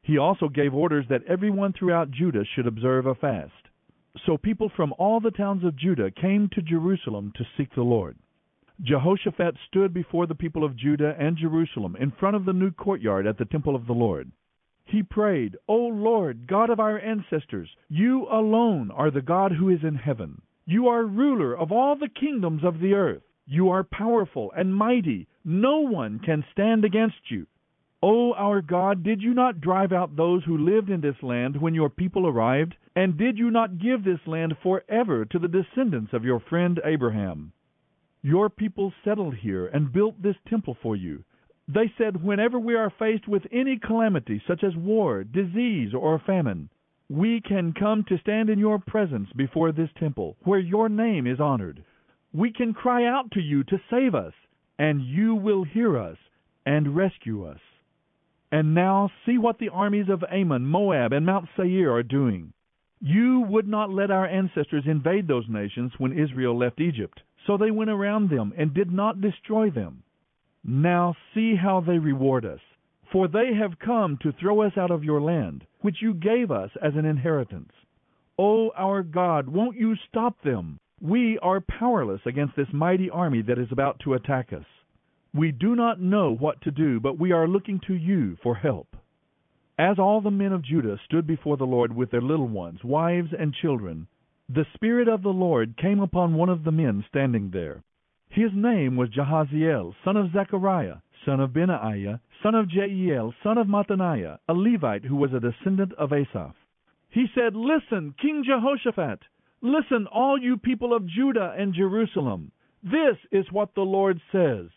He 0.00 0.16
also 0.16 0.48
gave 0.48 0.72
orders 0.72 1.04
that 1.10 1.24
everyone 1.28 1.74
throughout 1.74 2.10
Judah 2.10 2.46
should 2.54 2.66
observe 2.66 3.04
a 3.04 3.14
fast. 3.14 3.68
So 4.24 4.38
people 4.38 4.70
from 4.74 4.94
all 4.98 5.20
the 5.20 5.30
towns 5.32 5.64
of 5.64 5.76
Judah 5.76 6.10
came 6.10 6.48
to 6.54 6.62
Jerusalem 6.62 7.30
to 7.36 7.44
seek 7.58 7.74
the 7.74 7.82
Lord. 7.82 8.16
Jehoshaphat 8.80 9.54
stood 9.68 9.92
before 9.92 10.26
the 10.26 10.34
people 10.34 10.64
of 10.64 10.78
Judah 10.78 11.14
and 11.18 11.36
Jerusalem 11.36 11.94
in 12.00 12.10
front 12.10 12.36
of 12.36 12.46
the 12.46 12.54
new 12.54 12.70
courtyard 12.70 13.26
at 13.26 13.36
the 13.36 13.44
temple 13.44 13.76
of 13.76 13.86
the 13.86 13.92
Lord. 13.92 14.32
He 14.84 15.02
prayed, 15.02 15.56
O 15.68 15.76
Lord, 15.76 16.46
God 16.46 16.68
of 16.68 16.80
our 16.80 16.98
ancestors, 16.98 17.76
you 17.88 18.26
alone 18.28 18.90
are 18.90 19.10
the 19.10 19.22
God 19.22 19.52
who 19.52 19.68
is 19.68 19.84
in 19.84 19.94
heaven. 19.94 20.42
You 20.64 20.88
are 20.88 21.04
ruler 21.04 21.56
of 21.56 21.72
all 21.72 21.96
the 21.96 22.08
kingdoms 22.08 22.64
of 22.64 22.80
the 22.80 22.94
earth. 22.94 23.22
You 23.46 23.70
are 23.70 23.84
powerful 23.84 24.52
and 24.56 24.74
mighty. 24.74 25.28
No 25.44 25.80
one 25.80 26.18
can 26.18 26.44
stand 26.52 26.84
against 26.84 27.30
you. 27.30 27.46
O 28.02 28.32
our 28.34 28.60
God, 28.60 29.02
did 29.04 29.22
you 29.22 29.32
not 29.32 29.60
drive 29.60 29.92
out 29.92 30.16
those 30.16 30.42
who 30.44 30.58
lived 30.58 30.90
in 30.90 31.00
this 31.00 31.22
land 31.22 31.60
when 31.60 31.74
your 31.74 31.88
people 31.88 32.26
arrived? 32.26 32.74
And 32.96 33.16
did 33.16 33.38
you 33.38 33.50
not 33.50 33.78
give 33.78 34.02
this 34.02 34.26
land 34.26 34.56
forever 34.62 35.24
to 35.24 35.38
the 35.38 35.48
descendants 35.48 36.12
of 36.12 36.24
your 36.24 36.40
friend 36.40 36.80
Abraham? 36.84 37.52
Your 38.20 38.50
people 38.50 38.92
settled 39.04 39.36
here 39.36 39.66
and 39.66 39.92
built 39.92 40.20
this 40.20 40.36
temple 40.48 40.76
for 40.82 40.96
you. 40.96 41.24
They 41.68 41.92
said, 41.96 42.22
Whenever 42.22 42.58
we 42.58 42.74
are 42.74 42.90
faced 42.90 43.28
with 43.28 43.46
any 43.52 43.78
calamity, 43.78 44.42
such 44.46 44.64
as 44.64 44.74
war, 44.74 45.22
disease, 45.22 45.94
or 45.94 46.18
famine, 46.18 46.68
we 47.08 47.40
can 47.40 47.72
come 47.72 48.04
to 48.04 48.18
stand 48.18 48.50
in 48.50 48.58
your 48.58 48.78
presence 48.78 49.28
before 49.36 49.70
this 49.70 49.90
temple, 49.98 50.36
where 50.44 50.58
your 50.58 50.88
name 50.88 51.26
is 51.26 51.40
honored. 51.40 51.84
We 52.32 52.52
can 52.52 52.74
cry 52.74 53.04
out 53.04 53.30
to 53.32 53.40
you 53.40 53.62
to 53.64 53.80
save 53.90 54.14
us, 54.14 54.32
and 54.78 55.02
you 55.02 55.34
will 55.34 55.64
hear 55.64 55.98
us 55.98 56.16
and 56.66 56.96
rescue 56.96 57.44
us. 57.44 57.60
And 58.50 58.74
now 58.74 59.10
see 59.24 59.38
what 59.38 59.58
the 59.58 59.68
armies 59.68 60.08
of 60.08 60.24
Ammon, 60.30 60.66
Moab, 60.66 61.12
and 61.12 61.24
Mount 61.24 61.48
Seir 61.56 61.92
are 61.92 62.02
doing. 62.02 62.52
You 63.00 63.40
would 63.48 63.68
not 63.68 63.90
let 63.90 64.10
our 64.10 64.26
ancestors 64.26 64.84
invade 64.86 65.28
those 65.28 65.48
nations 65.48 65.92
when 65.98 66.18
Israel 66.18 66.56
left 66.56 66.80
Egypt, 66.80 67.20
so 67.46 67.56
they 67.56 67.70
went 67.70 67.90
around 67.90 68.30
them 68.30 68.52
and 68.56 68.74
did 68.74 68.90
not 68.90 69.20
destroy 69.20 69.70
them. 69.70 70.02
Now 70.64 71.16
see 71.34 71.56
how 71.56 71.80
they 71.80 71.98
reward 71.98 72.44
us. 72.44 72.60
For 73.10 73.28
they 73.28 73.54
have 73.54 73.78
come 73.78 74.16
to 74.22 74.32
throw 74.32 74.62
us 74.62 74.76
out 74.76 74.90
of 74.90 75.04
your 75.04 75.20
land, 75.20 75.66
which 75.80 76.00
you 76.00 76.14
gave 76.14 76.50
us 76.50 76.70
as 76.80 76.94
an 76.94 77.04
inheritance. 77.04 77.72
O 78.38 78.70
our 78.70 79.02
God, 79.02 79.48
won't 79.48 79.76
you 79.76 79.96
stop 80.08 80.40
them? 80.42 80.78
We 81.00 81.38
are 81.40 81.60
powerless 81.60 82.20
against 82.24 82.56
this 82.56 82.72
mighty 82.72 83.10
army 83.10 83.42
that 83.42 83.58
is 83.58 83.70
about 83.70 83.98
to 84.00 84.14
attack 84.14 84.52
us. 84.52 84.64
We 85.34 85.50
do 85.50 85.74
not 85.74 86.00
know 86.00 86.32
what 86.34 86.60
to 86.62 86.70
do, 86.70 87.00
but 87.00 87.18
we 87.18 87.32
are 87.32 87.48
looking 87.48 87.80
to 87.86 87.94
you 87.94 88.36
for 88.42 88.54
help. 88.54 88.96
As 89.78 89.98
all 89.98 90.20
the 90.20 90.30
men 90.30 90.52
of 90.52 90.62
Judah 90.62 90.98
stood 91.04 91.26
before 91.26 91.56
the 91.56 91.66
Lord 91.66 91.94
with 91.94 92.10
their 92.10 92.20
little 92.20 92.48
ones, 92.48 92.84
wives, 92.84 93.30
and 93.38 93.52
children, 93.52 94.06
the 94.48 94.66
Spirit 94.74 95.08
of 95.08 95.22
the 95.22 95.30
Lord 95.30 95.76
came 95.76 96.00
upon 96.00 96.34
one 96.34 96.48
of 96.48 96.64
the 96.64 96.72
men 96.72 97.04
standing 97.08 97.50
there. 97.50 97.82
His 98.32 98.50
name 98.54 98.96
was 98.96 99.10
Jahaziel, 99.10 99.94
son 100.02 100.16
of 100.16 100.32
Zechariah, 100.32 101.02
son 101.26 101.38
of 101.38 101.52
Benaiah, 101.52 102.18
son 102.42 102.54
of 102.54 102.66
Jeiel, 102.66 103.34
son 103.42 103.58
of 103.58 103.66
Mattaniah, 103.66 104.38
a 104.48 104.54
Levite 104.54 105.04
who 105.04 105.16
was 105.16 105.34
a 105.34 105.40
descendant 105.40 105.92
of 105.98 106.14
Asaph. 106.14 106.54
He 107.10 107.26
said, 107.34 107.54
Listen, 107.54 108.14
King 108.18 108.42
Jehoshaphat, 108.42 109.18
listen, 109.60 110.06
all 110.06 110.38
you 110.38 110.56
people 110.56 110.94
of 110.94 111.06
Judah 111.06 111.54
and 111.58 111.74
Jerusalem. 111.74 112.52
This 112.82 113.18
is 113.30 113.52
what 113.52 113.74
the 113.74 113.82
Lord 113.82 114.18
says 114.32 114.70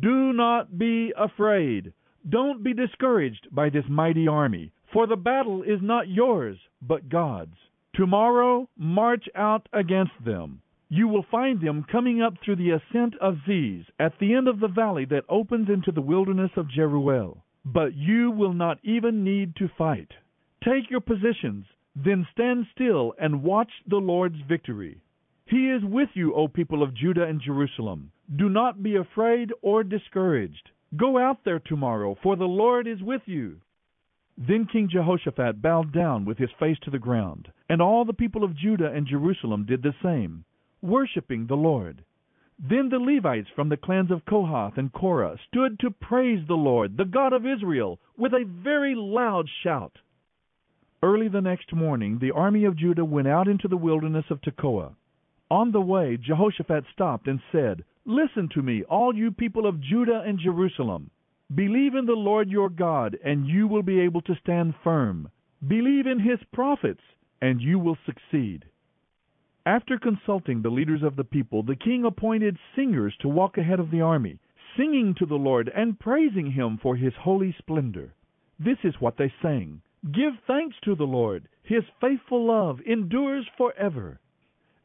Do 0.00 0.32
not 0.32 0.76
be 0.76 1.12
afraid. 1.16 1.92
Don't 2.28 2.64
be 2.64 2.74
discouraged 2.74 3.46
by 3.52 3.70
this 3.70 3.88
mighty 3.88 4.26
army, 4.26 4.72
for 4.92 5.06
the 5.06 5.14
battle 5.14 5.62
is 5.62 5.80
not 5.80 6.08
yours, 6.08 6.58
but 6.82 7.08
God's. 7.08 7.54
Tomorrow 7.94 8.68
march 8.76 9.28
out 9.36 9.68
against 9.72 10.24
them. 10.24 10.60
You 10.88 11.08
will 11.08 11.24
find 11.24 11.60
them 11.60 11.82
coming 11.82 12.22
up 12.22 12.34
through 12.38 12.56
the 12.56 12.70
ascent 12.70 13.16
of 13.16 13.38
Ziz, 13.44 13.86
at 13.98 14.20
the 14.20 14.34
end 14.34 14.46
of 14.46 14.60
the 14.60 14.68
valley 14.68 15.04
that 15.06 15.24
opens 15.28 15.68
into 15.68 15.90
the 15.90 16.00
wilderness 16.00 16.52
of 16.56 16.68
Jeruel. 16.68 17.42
But 17.64 17.94
you 17.94 18.30
will 18.30 18.52
not 18.52 18.78
even 18.84 19.24
need 19.24 19.56
to 19.56 19.68
fight. 19.76 20.12
Take 20.62 20.88
your 20.88 21.00
positions, 21.00 21.66
then 21.96 22.24
stand 22.30 22.68
still 22.72 23.14
and 23.18 23.42
watch 23.42 23.72
the 23.88 23.96
Lord's 23.96 24.40
victory. 24.42 25.00
He 25.44 25.70
is 25.70 25.82
with 25.82 26.10
you, 26.14 26.32
O 26.34 26.46
people 26.46 26.84
of 26.84 26.94
Judah 26.94 27.24
and 27.24 27.40
Jerusalem. 27.40 28.12
Do 28.36 28.48
not 28.48 28.82
be 28.82 28.94
afraid 28.94 29.52
or 29.62 29.82
discouraged. 29.82 30.70
Go 30.96 31.18
out 31.18 31.42
there 31.44 31.58
tomorrow, 31.58 32.14
for 32.22 32.36
the 32.36 32.44
Lord 32.44 32.86
is 32.86 33.02
with 33.02 33.22
you. 33.26 33.60
Then 34.38 34.66
King 34.66 34.88
Jehoshaphat 34.88 35.60
bowed 35.60 35.92
down 35.92 36.24
with 36.24 36.38
his 36.38 36.50
face 36.60 36.78
to 36.82 36.90
the 36.90 37.00
ground, 37.00 37.50
and 37.68 37.82
all 37.82 38.04
the 38.04 38.12
people 38.12 38.44
of 38.44 38.56
Judah 38.56 38.92
and 38.92 39.06
Jerusalem 39.06 39.64
did 39.66 39.82
the 39.82 39.94
same 40.00 40.44
worshiping 40.86 41.46
the 41.46 41.56
Lord. 41.56 42.04
Then 42.58 42.88
the 42.88 42.98
Levites 42.98 43.48
from 43.54 43.68
the 43.68 43.76
clans 43.76 44.10
of 44.10 44.24
Kohath 44.24 44.78
and 44.78 44.92
Korah 44.92 45.38
stood 45.48 45.78
to 45.80 45.90
praise 45.90 46.46
the 46.46 46.56
Lord, 46.56 46.96
the 46.96 47.04
God 47.04 47.32
of 47.32 47.44
Israel, 47.44 48.00
with 48.16 48.32
a 48.32 48.44
very 48.44 48.94
loud 48.94 49.46
shout. 49.62 49.98
Early 51.02 51.28
the 51.28 51.42
next 51.42 51.74
morning, 51.74 52.18
the 52.18 52.30
army 52.30 52.64
of 52.64 52.76
Judah 52.76 53.04
went 53.04 53.28
out 53.28 53.46
into 53.46 53.68
the 53.68 53.76
wilderness 53.76 54.24
of 54.30 54.40
Tekoa. 54.40 54.94
On 55.50 55.70
the 55.70 55.80
way, 55.80 56.16
Jehoshaphat 56.16 56.84
stopped 56.92 57.28
and 57.28 57.40
said, 57.52 57.84
Listen 58.06 58.48
to 58.54 58.62
me, 58.62 58.82
all 58.84 59.14
you 59.14 59.30
people 59.30 59.66
of 59.66 59.80
Judah 59.80 60.22
and 60.26 60.38
Jerusalem. 60.38 61.10
Believe 61.54 61.94
in 61.94 62.06
the 62.06 62.12
Lord 62.12 62.48
your 62.48 62.70
God, 62.70 63.18
and 63.22 63.46
you 63.46 63.68
will 63.68 63.82
be 63.82 64.00
able 64.00 64.22
to 64.22 64.34
stand 64.36 64.74
firm. 64.82 65.28
Believe 65.66 66.06
in 66.06 66.18
his 66.18 66.38
prophets, 66.52 67.02
and 67.40 67.60
you 67.60 67.78
will 67.78 67.98
succeed. 68.06 68.64
After 69.66 69.98
consulting 69.98 70.62
the 70.62 70.70
leaders 70.70 71.02
of 71.02 71.16
the 71.16 71.24
people, 71.24 71.64
the 71.64 71.74
king 71.74 72.04
appointed 72.04 72.56
singers 72.76 73.16
to 73.16 73.28
walk 73.28 73.58
ahead 73.58 73.80
of 73.80 73.90
the 73.90 74.00
army, 74.00 74.38
singing 74.76 75.12
to 75.14 75.26
the 75.26 75.38
Lord 75.38 75.68
and 75.74 75.98
praising 75.98 76.52
him 76.52 76.78
for 76.78 76.94
his 76.94 77.12
holy 77.16 77.50
splendor. 77.58 78.14
This 78.60 78.78
is 78.84 79.00
what 79.00 79.16
they 79.16 79.32
sang 79.42 79.82
Give 80.12 80.38
thanks 80.46 80.76
to 80.84 80.94
the 80.94 81.06
Lord, 81.06 81.48
his 81.64 81.82
faithful 82.00 82.44
love 82.46 82.80
endures 82.82 83.48
forever. 83.56 84.20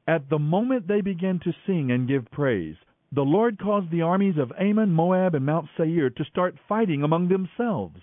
At 0.08 0.30
the 0.30 0.40
moment 0.40 0.88
they 0.88 1.02
began 1.02 1.38
to 1.42 1.54
sing 1.68 1.92
and 1.92 2.08
give 2.08 2.32
praise, 2.32 2.78
the 3.12 3.24
Lord 3.24 3.60
caused 3.60 3.92
the 3.92 4.02
armies 4.02 4.40
of 4.40 4.52
Ammon, 4.58 4.92
Moab, 4.94 5.36
and 5.36 5.46
Mount 5.46 5.70
Seir 5.78 6.10
to 6.10 6.26
start 6.26 6.58
fighting 6.68 7.04
among 7.04 7.28
themselves. 7.28 8.02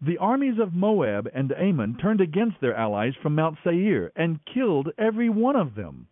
The 0.00 0.18
armies 0.18 0.60
of 0.60 0.74
Moab 0.74 1.28
and 1.34 1.52
Ammon 1.52 1.96
turned 1.96 2.20
against 2.20 2.60
their 2.60 2.74
allies 2.74 3.14
from 3.16 3.34
Mount 3.34 3.58
Seir 3.64 4.12
and 4.14 4.44
killed 4.44 4.92
every 4.96 5.28
one 5.28 5.56
of 5.56 5.74
them. 5.74 6.06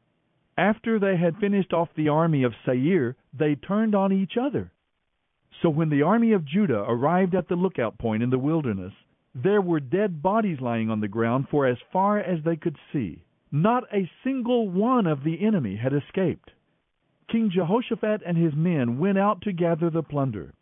After 0.59 0.99
they 0.99 1.17
had 1.17 1.37
finished 1.37 1.73
off 1.73 1.95
the 1.95 2.09
army 2.09 2.43
of 2.43 2.55
Seir, 2.65 3.15
they 3.33 3.55
turned 3.55 3.95
on 3.95 4.13
each 4.13 4.37
other. 4.37 4.73
So 5.63 5.71
when 5.71 5.89
the 5.89 6.03
army 6.03 6.33
of 6.33 6.45
Judah 6.45 6.85
arrived 6.89 7.35
at 7.35 7.47
the 7.47 7.57
lookout 7.57 7.97
point 7.97 8.23
in 8.23 8.31
the 8.31 8.39
wilderness, 8.39 8.93
there 9.35 9.61
were 9.61 9.81
dead 9.81 10.23
bodies 10.23 10.61
lying 10.61 10.91
on 10.91 11.01
the 11.01 11.09
ground 11.09 11.49
for 11.49 11.67
as 11.67 11.79
far 11.93 12.19
as 12.19 12.43
they 12.43 12.57
could 12.57 12.77
see. 12.93 13.23
Not 13.53 13.85
a 13.93 14.11
single 14.25 14.69
one 14.69 15.07
of 15.07 15.23
the 15.23 15.41
enemy 15.41 15.77
had 15.77 15.93
escaped. 15.93 16.51
King 17.29 17.51
Jehoshaphat 17.51 18.23
and 18.27 18.37
his 18.37 18.55
men 18.55 18.99
went 18.99 19.19
out 19.19 19.43
to 19.43 19.53
gather 19.53 19.91
the 19.91 20.03
plunder. 20.03 20.55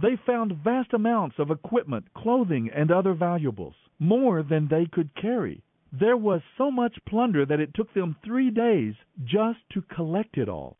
They 0.00 0.16
found 0.26 0.52
vast 0.62 0.92
amounts 0.92 1.38
of 1.38 1.50
equipment, 1.50 2.12
clothing, 2.12 2.68
and 2.68 2.90
other 2.90 3.14
valuables, 3.14 3.76
more 3.98 4.42
than 4.42 4.68
they 4.68 4.84
could 4.84 5.14
carry. 5.14 5.62
There 5.90 6.18
was 6.18 6.42
so 6.58 6.70
much 6.70 7.02
plunder 7.06 7.46
that 7.46 7.60
it 7.60 7.72
took 7.72 7.94
them 7.94 8.16
three 8.22 8.50
days 8.50 8.94
just 9.24 9.60
to 9.70 9.80
collect 9.80 10.36
it 10.36 10.50
all. 10.50 10.76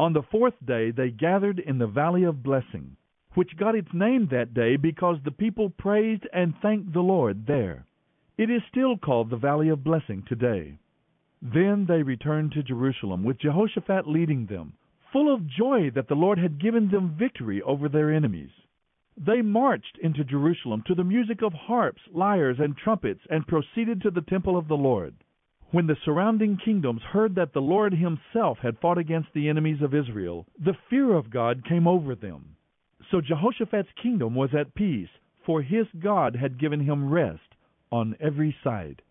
On 0.00 0.12
the 0.12 0.22
fourth 0.22 0.54
day 0.64 0.90
they 0.90 1.10
gathered 1.10 1.60
in 1.60 1.78
the 1.78 1.86
Valley 1.86 2.24
of 2.24 2.42
Blessing, 2.42 2.96
which 3.34 3.56
got 3.56 3.76
its 3.76 3.92
name 3.94 4.26
that 4.32 4.52
day 4.52 4.76
because 4.76 5.18
the 5.22 5.30
people 5.30 5.70
praised 5.70 6.26
and 6.32 6.58
thanked 6.60 6.92
the 6.92 7.02
Lord 7.02 7.46
there. 7.46 7.86
It 8.36 8.50
is 8.50 8.62
still 8.68 8.96
called 8.96 9.30
the 9.30 9.36
Valley 9.36 9.68
of 9.68 9.84
Blessing 9.84 10.24
today. 10.26 10.80
Then 11.40 11.86
they 11.86 12.02
returned 12.02 12.52
to 12.52 12.64
Jerusalem, 12.64 13.22
with 13.22 13.38
Jehoshaphat 13.38 14.08
leading 14.08 14.46
them, 14.46 14.72
full 15.12 15.32
of 15.32 15.46
joy 15.46 15.90
that 15.94 16.08
the 16.08 16.14
Lord 16.14 16.38
had 16.38 16.60
given 16.60 16.90
them 16.90 17.16
victory 17.18 17.60
over 17.62 17.88
their 17.88 18.12
enemies. 18.12 18.50
They 19.16 19.42
marched 19.42 19.98
into 20.02 20.24
Jerusalem 20.24 20.82
to 20.86 20.94
the 20.94 21.04
music 21.04 21.42
of 21.42 21.52
harps, 21.52 22.00
lyres, 22.12 22.58
and 22.58 22.76
trumpets, 22.76 23.20
and 23.28 23.46
proceeded 23.46 24.00
to 24.02 24.10
the 24.10 24.22
temple 24.22 24.56
of 24.56 24.68
the 24.68 24.76
Lord. 24.76 25.14
When 25.72 25.86
the 25.86 25.96
surrounding 26.04 26.56
kingdoms 26.56 27.02
heard 27.02 27.34
that 27.34 27.52
the 27.52 27.60
Lord 27.60 27.92
himself 27.92 28.58
had 28.58 28.78
fought 28.78 28.98
against 28.98 29.32
the 29.32 29.48
enemies 29.48 29.82
of 29.82 29.94
Israel, 29.94 30.46
the 30.58 30.76
fear 30.88 31.14
of 31.14 31.30
God 31.30 31.64
came 31.64 31.86
over 31.86 32.14
them. 32.14 32.56
So 33.10 33.20
Jehoshaphat's 33.20 33.92
kingdom 34.02 34.34
was 34.34 34.54
at 34.54 34.74
peace, 34.74 35.10
for 35.44 35.62
his 35.62 35.86
God 35.98 36.34
had 36.36 36.58
given 36.58 36.80
him 36.80 37.10
rest 37.10 37.54
on 37.92 38.16
every 38.20 38.56
side. 38.64 39.02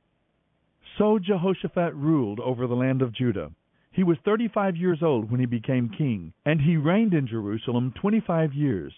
So 0.98 1.20
Jehoshaphat 1.20 1.94
ruled 1.96 2.40
over 2.40 2.68
the 2.68 2.76
land 2.76 3.02
of 3.02 3.14
Judah. 3.14 3.52
He 3.92 4.04
was 4.04 4.18
thirty 4.20 4.48
five 4.48 4.76
years 4.76 5.02
old 5.02 5.32
when 5.32 5.40
he 5.40 5.46
became 5.46 5.90
king, 5.90 6.34
and 6.46 6.62
he 6.62 6.78
reigned 6.78 7.14
in 7.14 7.28
Jerusalem 7.28 7.92
twenty 7.96 8.20
five 8.20 8.54
years. 8.54 8.94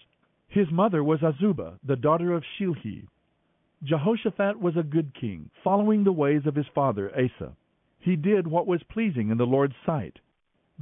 His 0.48 0.70
mother 0.70 1.02
was 1.02 1.20
Azubah, 1.20 1.78
the 1.82 1.96
daughter 1.96 2.32
of 2.32 2.44
Shilhi. 2.44 3.06
Jehoshaphat 3.82 4.60
was 4.60 4.76
a 4.76 4.82
good 4.82 5.14
king, 5.14 5.50
following 5.64 6.04
the 6.04 6.12
ways 6.12 6.46
of 6.46 6.54
his 6.54 6.66
father 6.74 7.10
Asa. 7.16 7.56
He 7.98 8.16
did 8.16 8.46
what 8.46 8.66
was 8.66 8.82
pleasing 8.84 9.30
in 9.30 9.38
the 9.38 9.46
Lord's 9.46 9.74
sight. 9.86 10.18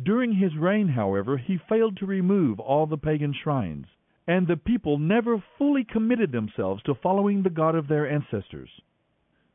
During 0.02 0.32
his 0.32 0.56
reign, 0.56 0.88
however, 0.88 1.36
he 1.36 1.56
failed 1.68 1.96
to 1.98 2.06
remove 2.06 2.58
all 2.58 2.86
the 2.86 2.98
pagan 2.98 3.32
shrines, 3.32 3.86
and 4.26 4.46
the 4.46 4.56
people 4.56 4.98
never 4.98 5.42
fully 5.56 5.84
committed 5.84 6.32
themselves 6.32 6.82
to 6.82 6.94
following 6.94 7.42
the 7.42 7.50
God 7.50 7.74
of 7.74 7.88
their 7.88 8.10
ancestors. 8.10 8.70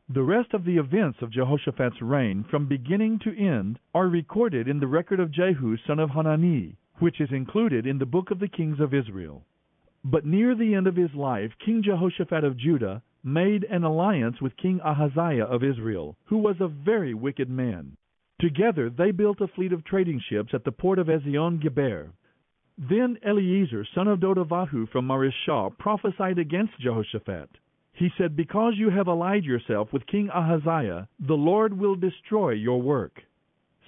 The 0.08 0.22
rest 0.22 0.54
of 0.54 0.66
the 0.66 0.78
events 0.78 1.24
of 1.24 1.32
Jehoshaphat's 1.32 2.00
reign, 2.00 2.44
from 2.44 2.68
beginning 2.68 3.18
to 3.20 3.36
end, 3.36 3.80
are 3.96 4.08
recorded 4.08 4.68
in 4.68 4.80
the 4.80 4.86
record 4.86 5.20
of 5.20 5.32
Jehu 5.32 5.78
son 5.78 5.98
of 5.98 6.12
Hanani, 6.12 6.78
which 7.00 7.20
is 7.20 7.32
included 7.32 7.88
in 7.88 7.98
the 7.98 8.06
book 8.06 8.30
of 8.30 8.38
the 8.38 8.48
kings 8.48 8.80
of 8.80 8.94
Israel. 8.94 9.44
But 10.04 10.24
near 10.24 10.54
the 10.54 10.76
end 10.76 10.86
of 10.86 10.96
his 10.96 11.16
life, 11.16 11.58
King 11.58 11.82
Jehoshaphat 11.82 12.44
of 12.44 12.56
Judah 12.56 13.02
made 13.24 13.64
an 13.64 13.84
alliance 13.84 14.40
with 14.40 14.56
King 14.58 14.80
Ahaziah 14.82 15.46
of 15.46 15.64
Israel, 15.64 16.16
who 16.26 16.38
was 16.38 16.62
a 16.62 16.68
very 16.68 17.16
wicked 17.16 17.50
man. 17.50 17.98
Together 18.40 18.92
they 18.92 19.10
built 19.10 19.42
a 19.42 19.48
fleet 19.48 19.74
of 19.74 19.84
trading 19.84 20.20
ships 20.20 20.54
at 20.54 20.64
the 20.64 20.72
port 20.72 21.00
of 21.00 21.08
Ezion 21.08 21.60
Geber. 21.60 22.12
Then 22.78 23.18
Eliezer, 23.26 23.84
son 23.96 24.08
of 24.08 24.20
Dodavahu 24.20 24.88
from 24.90 25.08
Mareshah, 25.08 25.76
prophesied 25.80 26.38
against 26.38 26.80
Jehoshaphat. 26.80 27.50
He 27.96 28.10
said, 28.18 28.36
Because 28.36 28.74
you 28.76 28.90
have 28.90 29.08
allied 29.08 29.46
yourself 29.46 29.94
with 29.94 30.06
King 30.06 30.30
Ahaziah, 30.30 31.08
the 31.20 31.34
Lord 31.34 31.78
will 31.78 31.96
destroy 31.96 32.52
your 32.52 32.82
work. 32.82 33.22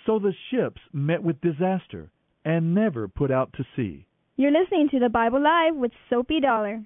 So 0.06 0.18
the 0.18 0.34
ships 0.50 0.80
met 0.94 1.22
with 1.22 1.42
disaster 1.42 2.10
and 2.46 2.74
never 2.74 3.10
put 3.10 3.32
out 3.32 3.52
to 3.54 3.66
sea. 3.76 4.06
You're 4.38 4.52
listening 4.52 4.88
to 4.92 5.00
the 5.00 5.10
Bible 5.10 5.42
Live 5.44 5.76
with 5.76 5.92
Soapy 6.10 6.40
Dollar. 6.40 6.84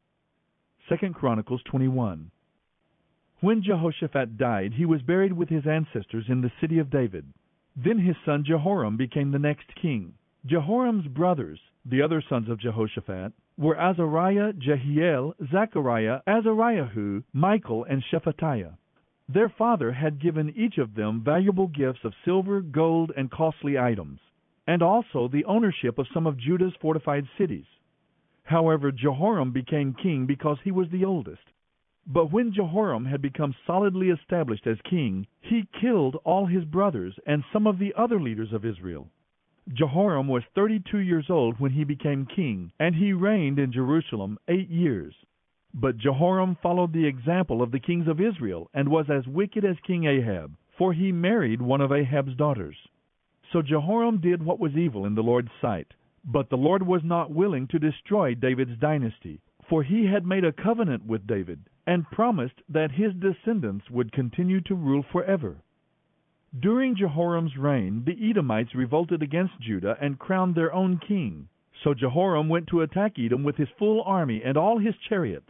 Second 0.89 1.13
Chronicles 1.13 1.61
21. 1.65 2.31
When 3.41 3.61
Jehoshaphat 3.61 4.37
died, 4.37 4.73
he 4.73 4.85
was 4.85 5.01
buried 5.03 5.33
with 5.33 5.49
his 5.49 5.67
ancestors 5.67 6.25
in 6.27 6.41
the 6.41 6.51
city 6.59 6.79
of 6.79 6.89
David. 6.89 7.25
Then 7.75 7.99
his 7.99 8.15
son 8.25 8.43
Jehoram 8.45 8.97
became 8.97 9.31
the 9.31 9.39
next 9.39 9.67
king. 9.79 10.15
Jehoram's 10.45 11.07
brothers, 11.07 11.59
the 11.85 12.01
other 12.01 12.23
sons 12.27 12.49
of 12.49 12.59
Jehoshaphat, 12.59 13.33
were 13.57 13.77
Azariah, 13.77 14.53
Jehiel, 14.53 15.35
Zechariah, 15.51 16.21
Azariahu, 16.27 17.23
Michael, 17.33 17.83
and 17.83 18.03
Shephatiah. 18.03 18.77
Their 19.27 19.49
father 19.49 19.91
had 19.91 20.19
given 20.19 20.53
each 20.55 20.77
of 20.77 20.95
them 20.95 21.21
valuable 21.23 21.67
gifts 21.67 22.03
of 22.03 22.13
silver, 22.25 22.61
gold, 22.61 23.11
and 23.15 23.31
costly 23.31 23.77
items, 23.77 24.19
and 24.67 24.81
also 24.81 25.27
the 25.27 25.45
ownership 25.45 25.97
of 25.97 26.07
some 26.13 26.27
of 26.27 26.37
Judah's 26.37 26.75
fortified 26.81 27.27
cities. 27.37 27.65
However, 28.43 28.91
Jehoram 28.91 29.51
became 29.51 29.93
king 29.93 30.25
because 30.25 30.57
he 30.63 30.71
was 30.71 30.89
the 30.89 31.05
oldest. 31.05 31.43
But 32.07 32.31
when 32.31 32.51
Jehoram 32.51 33.05
had 33.05 33.21
become 33.21 33.55
solidly 33.65 34.09
established 34.09 34.65
as 34.65 34.81
king, 34.81 35.27
he 35.39 35.67
killed 35.79 36.15
all 36.23 36.47
his 36.47 36.65
brothers 36.65 37.17
and 37.25 37.43
some 37.53 37.67
of 37.67 37.77
the 37.79 37.93
other 37.95 38.19
leaders 38.19 38.51
of 38.51 38.65
Israel. 38.65 39.07
Jehoram 39.73 40.27
was 40.27 40.43
thirty 40.53 40.79
two 40.79 40.99
years 40.99 41.29
old 41.29 41.59
when 41.59 41.71
he 41.71 41.83
became 41.83 42.25
king, 42.25 42.71
and 42.79 42.93
he 42.93 43.13
reigned 43.13 43.57
in 43.57 43.71
Jerusalem 43.71 44.37
eight 44.47 44.69
years. 44.69 45.15
But 45.73 45.97
Jehoram 45.97 46.57
followed 46.61 46.91
the 46.91 47.05
example 47.05 47.61
of 47.61 47.71
the 47.71 47.79
kings 47.79 48.07
of 48.07 48.19
Israel, 48.19 48.69
and 48.73 48.89
was 48.89 49.09
as 49.09 49.25
wicked 49.27 49.63
as 49.63 49.79
King 49.87 50.05
Ahab, 50.05 50.55
for 50.77 50.93
he 50.93 51.11
married 51.11 51.61
one 51.61 51.79
of 51.79 51.91
Ahab's 51.91 52.35
daughters. 52.35 52.75
So 53.53 53.61
Jehoram 53.61 54.19
did 54.19 54.43
what 54.43 54.59
was 54.59 54.75
evil 54.75 55.05
in 55.05 55.15
the 55.15 55.23
Lord's 55.23 55.51
sight. 55.61 55.93
But 56.23 56.49
the 56.49 56.57
Lord 56.57 56.83
was 56.83 57.03
not 57.03 57.31
willing 57.31 57.67
to 57.67 57.79
destroy 57.79 58.35
David's 58.35 58.77
dynasty, 58.77 59.41
for 59.69 59.83
he 59.83 60.05
had 60.05 60.25
made 60.25 60.43
a 60.43 60.51
covenant 60.51 61.05
with 61.05 61.25
David, 61.25 61.61
and 61.87 62.09
promised 62.11 62.61
that 62.69 62.91
his 62.91 63.13
descendants 63.15 63.89
would 63.89 64.11
continue 64.11 64.61
to 64.61 64.75
rule 64.75 65.03
forever. 65.11 65.63
During 66.59 66.95
Jehoram's 66.97 67.55
reign, 67.55 68.03
the 68.03 68.29
Edomites 68.29 68.75
revolted 68.75 69.23
against 69.23 69.59
Judah 69.61 69.97
and 70.01 70.19
crowned 70.19 70.53
their 70.53 70.73
own 70.73 70.97
king. 70.97 71.47
So 71.81 71.93
Jehoram 71.93 72.49
went 72.49 72.67
to 72.67 72.81
attack 72.81 73.17
Edom 73.17 73.43
with 73.43 73.55
his 73.55 73.69
full 73.79 74.03
army 74.03 74.43
and 74.43 74.57
all 74.57 74.77
his 74.77 74.97
chariots. 74.97 75.49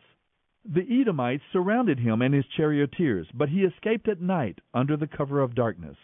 The 0.63 1.01
Edomites 1.01 1.43
surrounded 1.51 1.99
him 1.99 2.21
and 2.21 2.35
his 2.35 2.45
charioteers, 2.45 3.27
but 3.33 3.49
he 3.49 3.63
escaped 3.63 4.07
at 4.07 4.21
night 4.21 4.61
under 4.75 4.95
the 4.95 5.07
cover 5.07 5.41
of 5.41 5.55
darkness. 5.55 5.97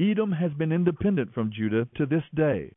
Edom 0.00 0.32
has 0.32 0.52
been 0.54 0.72
independent 0.72 1.32
from 1.32 1.52
Judah 1.52 1.86
to 1.94 2.04
this 2.04 2.24
day. 2.34 2.72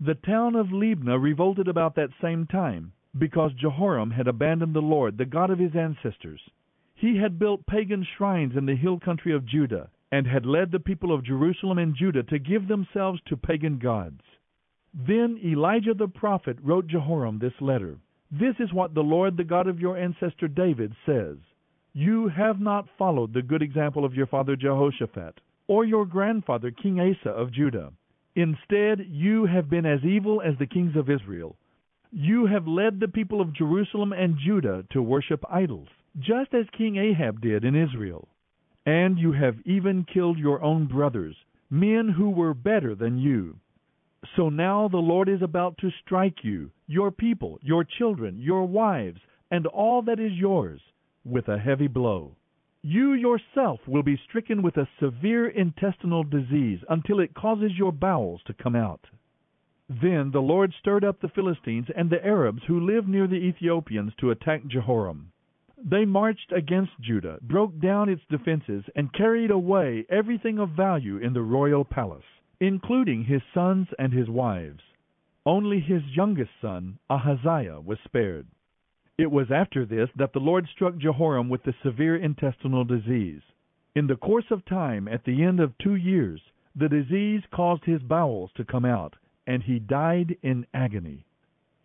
The 0.00 0.16
town 0.16 0.56
of 0.56 0.72
Libnah 0.72 1.22
revolted 1.22 1.68
about 1.68 1.94
that 1.94 2.10
same 2.20 2.46
time, 2.46 2.92
because 3.16 3.52
Jehoram 3.54 4.10
had 4.10 4.26
abandoned 4.26 4.74
the 4.74 4.82
Lord, 4.82 5.16
the 5.16 5.24
God 5.24 5.50
of 5.50 5.60
his 5.60 5.76
ancestors. 5.76 6.40
He 6.96 7.18
had 7.18 7.38
built 7.38 7.66
pagan 7.66 8.04
shrines 8.16 8.56
in 8.56 8.66
the 8.66 8.74
hill 8.74 8.98
country 8.98 9.32
of 9.32 9.46
Judah, 9.46 9.90
and 10.10 10.26
had 10.26 10.46
led 10.46 10.72
the 10.72 10.80
people 10.80 11.12
of 11.12 11.24
Jerusalem 11.24 11.78
and 11.78 11.94
Judah 11.94 12.22
to 12.24 12.38
give 12.38 12.68
themselves 12.68 13.20
to 13.26 13.36
pagan 13.36 13.78
gods. 13.78 14.22
Then 14.94 15.38
Elijah 15.44 15.94
the 15.94 16.08
prophet 16.08 16.58
wrote 16.62 16.86
Jehoram 16.86 17.38
this 17.38 17.60
letter 17.60 17.98
This 18.30 18.54
is 18.58 18.72
what 18.72 18.94
the 18.94 19.02
Lord, 19.02 19.36
the 19.36 19.44
God 19.44 19.66
of 19.66 19.80
your 19.80 19.96
ancestor 19.96 20.48
David, 20.48 20.94
says 21.04 21.36
You 21.92 22.28
have 22.28 22.58
not 22.58 22.88
followed 22.96 23.32
the 23.32 23.42
good 23.42 23.62
example 23.62 24.04
of 24.04 24.14
your 24.14 24.26
father 24.26 24.56
Jehoshaphat, 24.56 25.40
or 25.66 25.84
your 25.84 26.06
grandfather 26.06 26.70
King 26.70 26.98
Asa 27.00 27.30
of 27.30 27.52
Judah. 27.52 27.92
Instead, 28.34 29.06
you 29.08 29.44
have 29.46 29.68
been 29.68 29.84
as 29.84 30.04
evil 30.04 30.40
as 30.40 30.56
the 30.58 30.66
kings 30.66 30.96
of 30.96 31.10
Israel. 31.10 31.56
You 32.10 32.46
have 32.46 32.66
led 32.66 32.98
the 33.00 33.08
people 33.08 33.40
of 33.40 33.52
Jerusalem 33.52 34.12
and 34.12 34.38
Judah 34.38 34.84
to 34.92 35.02
worship 35.02 35.44
idols, 35.50 35.88
just 36.18 36.54
as 36.54 36.64
King 36.70 36.96
Ahab 36.96 37.42
did 37.42 37.64
in 37.64 37.76
Israel. 37.76 38.28
And 38.88 39.18
you 39.18 39.32
have 39.32 39.60
even 39.66 40.06
killed 40.10 40.38
your 40.38 40.62
own 40.62 40.86
brothers, 40.86 41.36
men 41.68 42.08
who 42.08 42.30
were 42.30 42.54
better 42.54 42.94
than 42.94 43.18
you. 43.18 43.58
So 44.34 44.48
now 44.48 44.88
the 44.88 44.96
Lord 44.96 45.28
is 45.28 45.42
about 45.42 45.76
to 45.82 45.90
strike 46.02 46.42
you, 46.42 46.70
your 46.86 47.10
people, 47.10 47.58
your 47.60 47.84
children, 47.84 48.40
your 48.40 48.64
wives, 48.64 49.20
and 49.50 49.66
all 49.66 50.00
that 50.04 50.18
is 50.18 50.32
yours, 50.32 50.80
with 51.22 51.48
a 51.48 51.58
heavy 51.58 51.86
blow. 51.86 52.34
You 52.80 53.12
yourself 53.12 53.80
will 53.86 54.02
be 54.02 54.16
stricken 54.26 54.62
with 54.62 54.78
a 54.78 54.88
severe 54.98 55.48
intestinal 55.50 56.24
disease 56.24 56.80
until 56.88 57.20
it 57.20 57.34
causes 57.34 57.72
your 57.76 57.92
bowels 57.92 58.40
to 58.46 58.54
come 58.54 58.74
out. 58.74 59.04
Then 59.90 60.30
the 60.30 60.40
Lord 60.40 60.72
stirred 60.78 61.04
up 61.04 61.20
the 61.20 61.28
Philistines 61.28 61.88
and 61.94 62.08
the 62.08 62.24
Arabs 62.24 62.62
who 62.66 62.80
lived 62.80 63.06
near 63.06 63.26
the 63.26 63.34
Ethiopians 63.34 64.14
to 64.20 64.30
attack 64.30 64.66
Jehoram. 64.66 65.30
They 65.84 66.04
marched 66.04 66.52
against 66.52 67.00
Judah, 67.00 67.38
broke 67.40 67.78
down 67.78 68.08
its 68.08 68.24
defenses, 68.28 68.84
and 68.96 69.12
carried 69.12 69.50
away 69.50 70.04
everything 70.08 70.58
of 70.58 70.70
value 70.70 71.18
in 71.18 71.32
the 71.32 71.42
royal 71.42 71.84
palace, 71.84 72.24
including 72.60 73.24
his 73.24 73.42
sons 73.54 73.88
and 73.98 74.12
his 74.12 74.28
wives. 74.28 74.82
Only 75.46 75.80
his 75.80 76.02
youngest 76.16 76.50
son, 76.60 76.98
Ahaziah, 77.08 77.80
was 77.80 77.98
spared. 78.04 78.46
It 79.16 79.30
was 79.30 79.50
after 79.50 79.84
this 79.84 80.10
that 80.16 80.32
the 80.32 80.40
Lord 80.40 80.66
struck 80.68 80.96
Jehoram 80.96 81.48
with 81.48 81.62
the 81.62 81.74
severe 81.82 82.16
intestinal 82.16 82.84
disease. 82.84 83.42
In 83.94 84.06
the 84.06 84.16
course 84.16 84.50
of 84.50 84.64
time, 84.64 85.08
at 85.08 85.24
the 85.24 85.42
end 85.42 85.60
of 85.60 85.78
two 85.78 85.94
years, 85.94 86.40
the 86.74 86.88
disease 86.88 87.42
caused 87.50 87.84
his 87.84 88.02
bowels 88.02 88.52
to 88.56 88.64
come 88.64 88.84
out, 88.84 89.16
and 89.46 89.62
he 89.62 89.78
died 89.78 90.36
in 90.42 90.66
agony. 90.74 91.24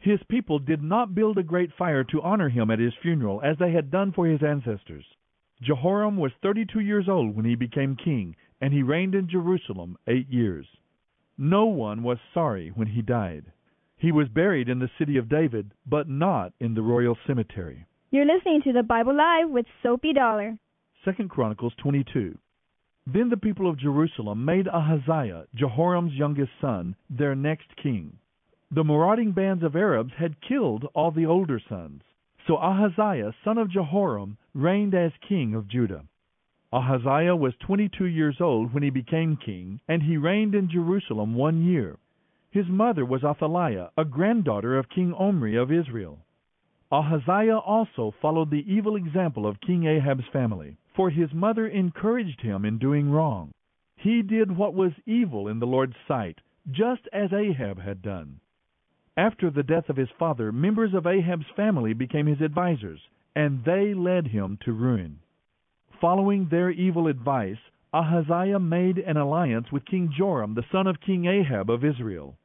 His 0.04 0.20
people 0.28 0.60
did 0.60 0.84
not 0.84 1.16
build 1.16 1.38
a 1.38 1.44
great 1.44 1.72
fire 1.78 2.04
to 2.04 2.22
honor 2.22 2.50
him 2.50 2.70
at 2.70 2.80
his 2.80 2.94
funeral 3.02 3.42
as 3.42 3.58
they 3.58 3.72
had 3.72 3.90
done 3.90 4.12
for 4.12 4.28
his 4.28 4.44
ancestors. 4.44 5.06
Jehoram 5.62 6.18
was 6.18 6.34
32 6.42 6.82
years 6.82 7.08
old 7.08 7.34
when 7.34 7.46
he 7.46 7.56
became 7.56 7.96
king, 7.96 8.36
and 8.60 8.74
he 8.74 8.84
reigned 8.84 9.16
in 9.16 9.30
Jerusalem 9.30 9.98
eight 10.08 10.28
years. 10.28 10.68
No 11.38 11.68
one 11.68 12.04
was 12.04 12.18
sorry 12.34 12.68
when 12.76 12.88
he 12.88 13.02
died. 13.02 13.46
He 13.96 14.12
was 14.12 14.28
buried 14.28 14.68
in 14.68 14.80
the 14.80 14.92
city 15.00 15.16
of 15.16 15.30
David, 15.30 15.72
but 15.86 16.10
not 16.10 16.52
in 16.60 16.74
the 16.74 16.82
royal 16.82 17.18
cemetery. 17.26 17.86
You're 18.12 18.26
listening 18.26 18.62
to 18.64 18.74
the 18.74 18.84
Bible 18.84 19.16
Live 19.16 19.50
with 19.50 19.66
Soapy 19.82 20.12
Dollar. 20.12 20.58
Second 21.06 21.30
Chronicles 21.30 21.76
22. 21.82 22.38
Then 23.08 23.30
the 23.30 23.38
people 23.38 23.70
of 23.70 23.80
Jerusalem 23.80 24.44
made 24.44 24.68
Ahaziah, 24.68 25.46
Jehoram's 25.56 26.14
youngest 26.14 26.52
son, 26.60 26.98
their 27.10 27.36
next 27.36 27.74
king. 27.82 28.20
The 28.76 28.84
marauding 28.84 29.34
bands 29.34 29.64
of 29.64 29.76
Arabs 29.76 30.14
had 30.18 30.42
killed 30.42 30.86
all 30.96 31.12
the 31.12 31.28
older 31.28 31.60
sons. 31.60 32.02
So 32.48 32.58
Ahaziah, 32.58 33.36
son 33.44 33.60
of 33.60 33.70
Jehoram, 33.70 34.36
reigned 34.56 34.96
as 34.96 35.12
king 35.30 35.54
of 35.54 35.68
Judah. 35.68 36.06
Ahaziah 36.74 37.36
was 37.36 37.54
22 37.60 38.06
years 38.06 38.42
old 38.42 38.74
when 38.74 38.82
he 38.82 38.90
became 38.90 39.38
king, 39.38 39.80
and 39.88 40.02
he 40.02 40.18
reigned 40.18 40.56
in 40.56 40.72
Jerusalem 40.72 41.36
one 41.36 41.64
year. 41.64 42.00
His 42.50 42.68
mother 42.68 43.06
was 43.06 43.24
Athaliah, 43.24 43.92
a 43.96 44.06
granddaughter 44.06 44.76
of 44.80 44.90
King 44.90 45.14
Omri 45.14 45.56
of 45.56 45.72
Israel. 45.72 46.26
Ahaziah 46.92 47.60
also 47.60 48.10
followed 48.24 48.50
the 48.50 48.66
evil 48.68 48.96
example 48.96 49.46
of 49.46 49.62
King 49.62 49.86
Ahab's 49.86 50.26
family, 50.34 50.78
for 50.96 51.12
his 51.12 51.32
mother 51.32 51.68
encouraged 51.68 52.42
him 52.42 52.66
in 52.66 52.80
doing 52.80 53.12
wrong. 53.12 53.52
He 53.98 54.24
did 54.24 54.58
what 54.58 54.74
was 54.74 54.94
evil 55.06 55.48
in 55.48 55.60
the 55.60 55.68
Lord's 55.68 55.98
sight, 56.08 56.40
just 56.72 57.08
as 57.14 57.32
Ahab 57.32 57.80
had 57.80 58.02
done. 58.02 58.40
After 59.16 59.52
the 59.52 59.62
death 59.62 59.90
of 59.90 59.96
his 59.96 60.10
father, 60.18 60.52
members 60.52 60.96
of 60.96 61.06
Ahab's 61.06 61.46
family 61.56 61.94
became 61.94 62.26
his 62.26 62.42
advisers, 62.42 63.00
and 63.36 63.64
they 63.64 63.94
led 63.94 64.28
him 64.28 64.58
to 64.66 64.74
ruin. 64.74 65.20
Following 66.02 66.48
their 66.48 66.72
evil 66.72 67.08
advice, 67.08 67.60
Ahaziah 67.94 68.60
made 68.60 68.98
an 68.98 69.18
alliance 69.18 69.72
with 69.72 69.86
King 69.86 70.12
Joram, 70.12 70.56
the 70.56 70.66
son 70.72 70.88
of 70.88 71.00
King 71.00 71.26
Ahab 71.26 71.70
of 71.70 71.86
Israel. 71.86 72.36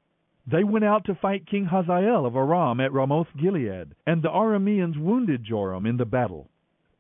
They 0.47 0.63
went 0.63 0.85
out 0.85 1.07
to 1.07 1.15
fight 1.15 1.47
King 1.47 1.65
Hazael 1.65 2.27
of 2.27 2.37
Aram 2.37 2.81
at 2.81 2.93
Ramoth 2.93 3.35
Gilead, 3.35 3.95
and 4.07 4.21
the 4.21 4.29
Arameans 4.29 4.99
wounded 4.99 5.45
Joram 5.45 5.87
in 5.87 5.97
the 5.97 6.05
battle. 6.05 6.51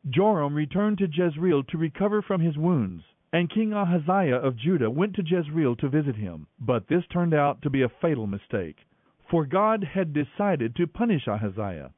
Joram 0.08 0.54
returned 0.54 0.96
to 0.98 1.08
Jezreel 1.12 1.64
to 1.64 1.76
recover 1.76 2.22
from 2.22 2.40
his 2.40 2.56
wounds, 2.56 3.04
and 3.34 3.50
King 3.50 3.74
Ahaziah 3.74 4.36
of 4.36 4.56
Judah 4.56 4.90
went 4.90 5.14
to 5.16 5.22
Jezreel 5.22 5.76
to 5.76 5.90
visit 5.90 6.16
him. 6.16 6.46
But 6.58 6.88
this 6.88 7.06
turned 7.08 7.34
out 7.34 7.60
to 7.62 7.70
be 7.70 7.82
a 7.82 7.90
fatal 8.00 8.26
mistake, 8.26 8.86
for 9.30 9.44
God 9.44 9.84
had 9.84 10.12
decided 10.12 10.74
to 10.76 10.86
punish 10.86 11.28
Ahaziah. 11.28 11.92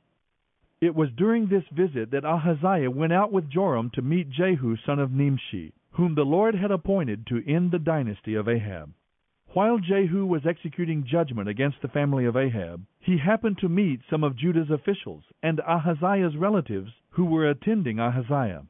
It 0.81 0.95
was 0.95 1.11
during 1.17 1.47
this 1.47 1.65
visit 1.73 2.11
that 2.11 2.25
Ahaziah 2.25 2.91
went 2.91 3.13
out 3.13 3.31
with 3.31 3.51
Joram 3.51 3.91
to 3.91 4.03
meet 4.03 4.31
Jehu 4.31 4.77
son 4.85 4.99
of 4.99 5.13
Nimshi, 5.13 5.73
whom 5.93 6.15
the 6.15 6.25
Lord 6.25 6.55
had 6.55 6.71
appointed 6.71 7.27
to 7.27 7.47
end 7.47 7.71
the 7.71 7.79
dynasty 7.79 8.35
of 8.35 8.49
Ahab. 8.49 8.93
While 9.53 9.79
Jehu 9.79 10.27
was 10.27 10.47
executing 10.47 11.05
judgment 11.05 11.49
against 11.49 11.83
the 11.83 11.89
family 11.89 12.25
of 12.25 12.37
Ahab, 12.37 12.87
he 12.99 13.19
happened 13.19 13.59
to 13.59 13.69
meet 13.69 14.01
some 14.09 14.25
of 14.25 14.37
Judah's 14.37 14.71
officials 14.71 15.25
and 15.43 15.61
Ahaziah's 15.61 16.37
relatives 16.37 16.93
who 17.11 17.25
were 17.25 17.51
attending 17.51 17.99
Ahaziah. 17.99 18.65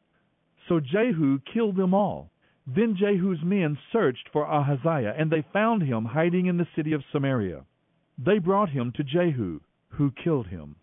So 0.69 0.81
Jehu 0.81 1.39
killed 1.53 1.77
them 1.77 1.95
all. 1.95 2.31
Then 2.67 2.97
Jehu's 2.97 3.43
men 3.43 3.79
searched 3.93 4.29
for 4.33 4.47
Ahaziah, 4.47 5.15
and 5.19 5.31
they 5.31 5.43
found 5.53 5.83
him 5.83 6.05
hiding 6.07 6.47
in 6.47 6.57
the 6.57 6.69
city 6.75 6.93
of 6.93 7.05
Samaria. 7.13 7.65
They 8.23 8.39
brought 8.39 8.69
him 8.69 8.93
to 8.97 9.03
Jehu, 9.03 9.61
who 9.89 10.11
killed 10.11 10.49
him. 10.49 10.77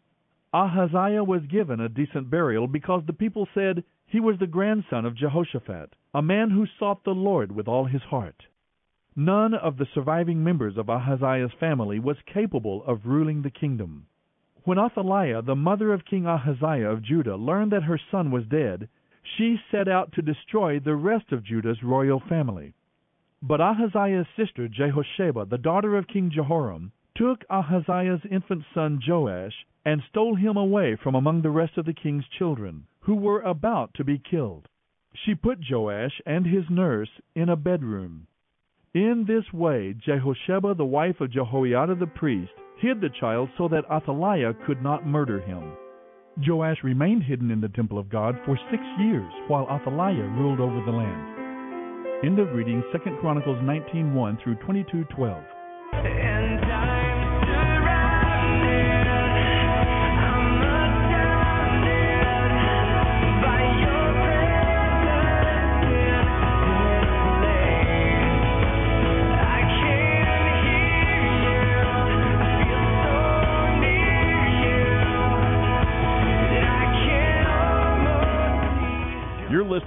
Ahaziah 0.51 1.23
was 1.23 1.45
given 1.45 1.79
a 1.79 1.87
decent 1.87 2.31
burial 2.31 2.65
because 2.67 3.05
the 3.05 3.13
people 3.13 3.47
said 3.53 3.83
he 4.07 4.19
was 4.19 4.39
the 4.39 4.47
grandson 4.47 5.05
of 5.05 5.13
Jehoshaphat, 5.13 5.95
a 6.15 6.21
man 6.23 6.49
who 6.49 6.65
sought 6.65 7.03
the 7.03 7.13
Lord 7.13 7.51
with 7.51 7.67
all 7.67 7.85
his 7.85 8.01
heart. 8.01 8.47
None 9.15 9.53
of 9.53 9.77
the 9.77 9.85
surviving 9.93 10.43
members 10.43 10.77
of 10.77 10.89
Ahaziah's 10.89 11.51
family 11.59 11.99
was 11.99 12.17
capable 12.25 12.83
of 12.85 13.05
ruling 13.05 13.43
the 13.43 13.51
kingdom. 13.51 14.07
When 14.63 14.79
Athaliah, 14.79 15.43
the 15.43 15.55
mother 15.55 15.93
of 15.93 16.05
King 16.05 16.25
Ahaziah 16.25 16.89
of 16.89 17.03
Judah, 17.03 17.35
learned 17.35 17.71
that 17.71 17.83
her 17.83 17.99
son 18.09 18.31
was 18.31 18.47
dead, 18.47 18.89
she 19.21 19.61
set 19.69 19.87
out 19.87 20.11
to 20.13 20.23
destroy 20.23 20.79
the 20.79 20.95
rest 20.95 21.31
of 21.31 21.43
Judah's 21.43 21.83
royal 21.83 22.19
family. 22.19 22.73
But 23.43 23.61
Ahaziah's 23.61 24.25
sister 24.35 24.67
Jehosheba, 24.67 25.45
the 25.45 25.59
daughter 25.59 25.97
of 25.97 26.07
King 26.07 26.31
Jehoram, 26.31 26.91
took 27.17 27.43
Ahaziah's 27.49 28.21
infant 28.29 28.63
son 28.73 28.99
Joash 29.05 29.53
and 29.85 30.01
stole 30.09 30.35
him 30.35 30.57
away 30.57 30.97
from 31.01 31.15
among 31.15 31.41
the 31.41 31.49
rest 31.49 31.77
of 31.77 31.85
the 31.85 31.93
king's 31.93 32.25
children, 32.37 32.83
who 32.99 33.15
were 33.15 33.41
about 33.41 33.93
to 33.95 34.03
be 34.03 34.19
killed. 34.19 34.67
She 35.25 35.33
put 35.33 35.59
Joash 35.69 36.21
and 36.25 36.45
his 36.45 36.65
nurse 36.69 37.09
in 37.35 37.49
a 37.49 37.55
bedroom. 37.55 38.27
In 38.93 39.25
this 39.27 39.51
way, 39.53 39.95
Jehosheba, 40.05 40.75
the 40.75 40.85
wife 40.85 41.19
of 41.21 41.31
Jehoiada 41.31 41.95
the 41.95 42.07
priest, 42.07 42.51
hid 42.79 43.01
the 43.01 43.09
child 43.19 43.49
so 43.57 43.67
that 43.69 43.85
Athaliah 43.91 44.53
could 44.65 44.83
not 44.83 45.07
murder 45.07 45.39
him. 45.39 45.73
Joash 46.45 46.83
remained 46.83 47.23
hidden 47.23 47.49
in 47.49 47.61
the 47.61 47.69
temple 47.69 47.97
of 47.97 48.09
God 48.09 48.39
for 48.45 48.59
six 48.69 48.83
years 48.99 49.31
while 49.47 49.67
Athaliah 49.69 50.27
ruled 50.37 50.59
over 50.59 50.83
the 50.85 50.91
land. 50.91 52.25
End 52.25 52.37
of 52.39 52.53
reading 52.53 52.83
2 52.91 53.17
Chronicles 53.19 53.57
19:1 53.63 54.37
through 54.43 54.55
22:12. 54.55 56.26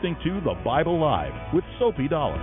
Listening 0.00 0.16
to 0.24 0.40
The 0.40 0.54
Bible 0.64 0.98
Live 0.98 1.32
with 1.52 1.64
Soapy 1.78 2.08
Dollar. 2.08 2.38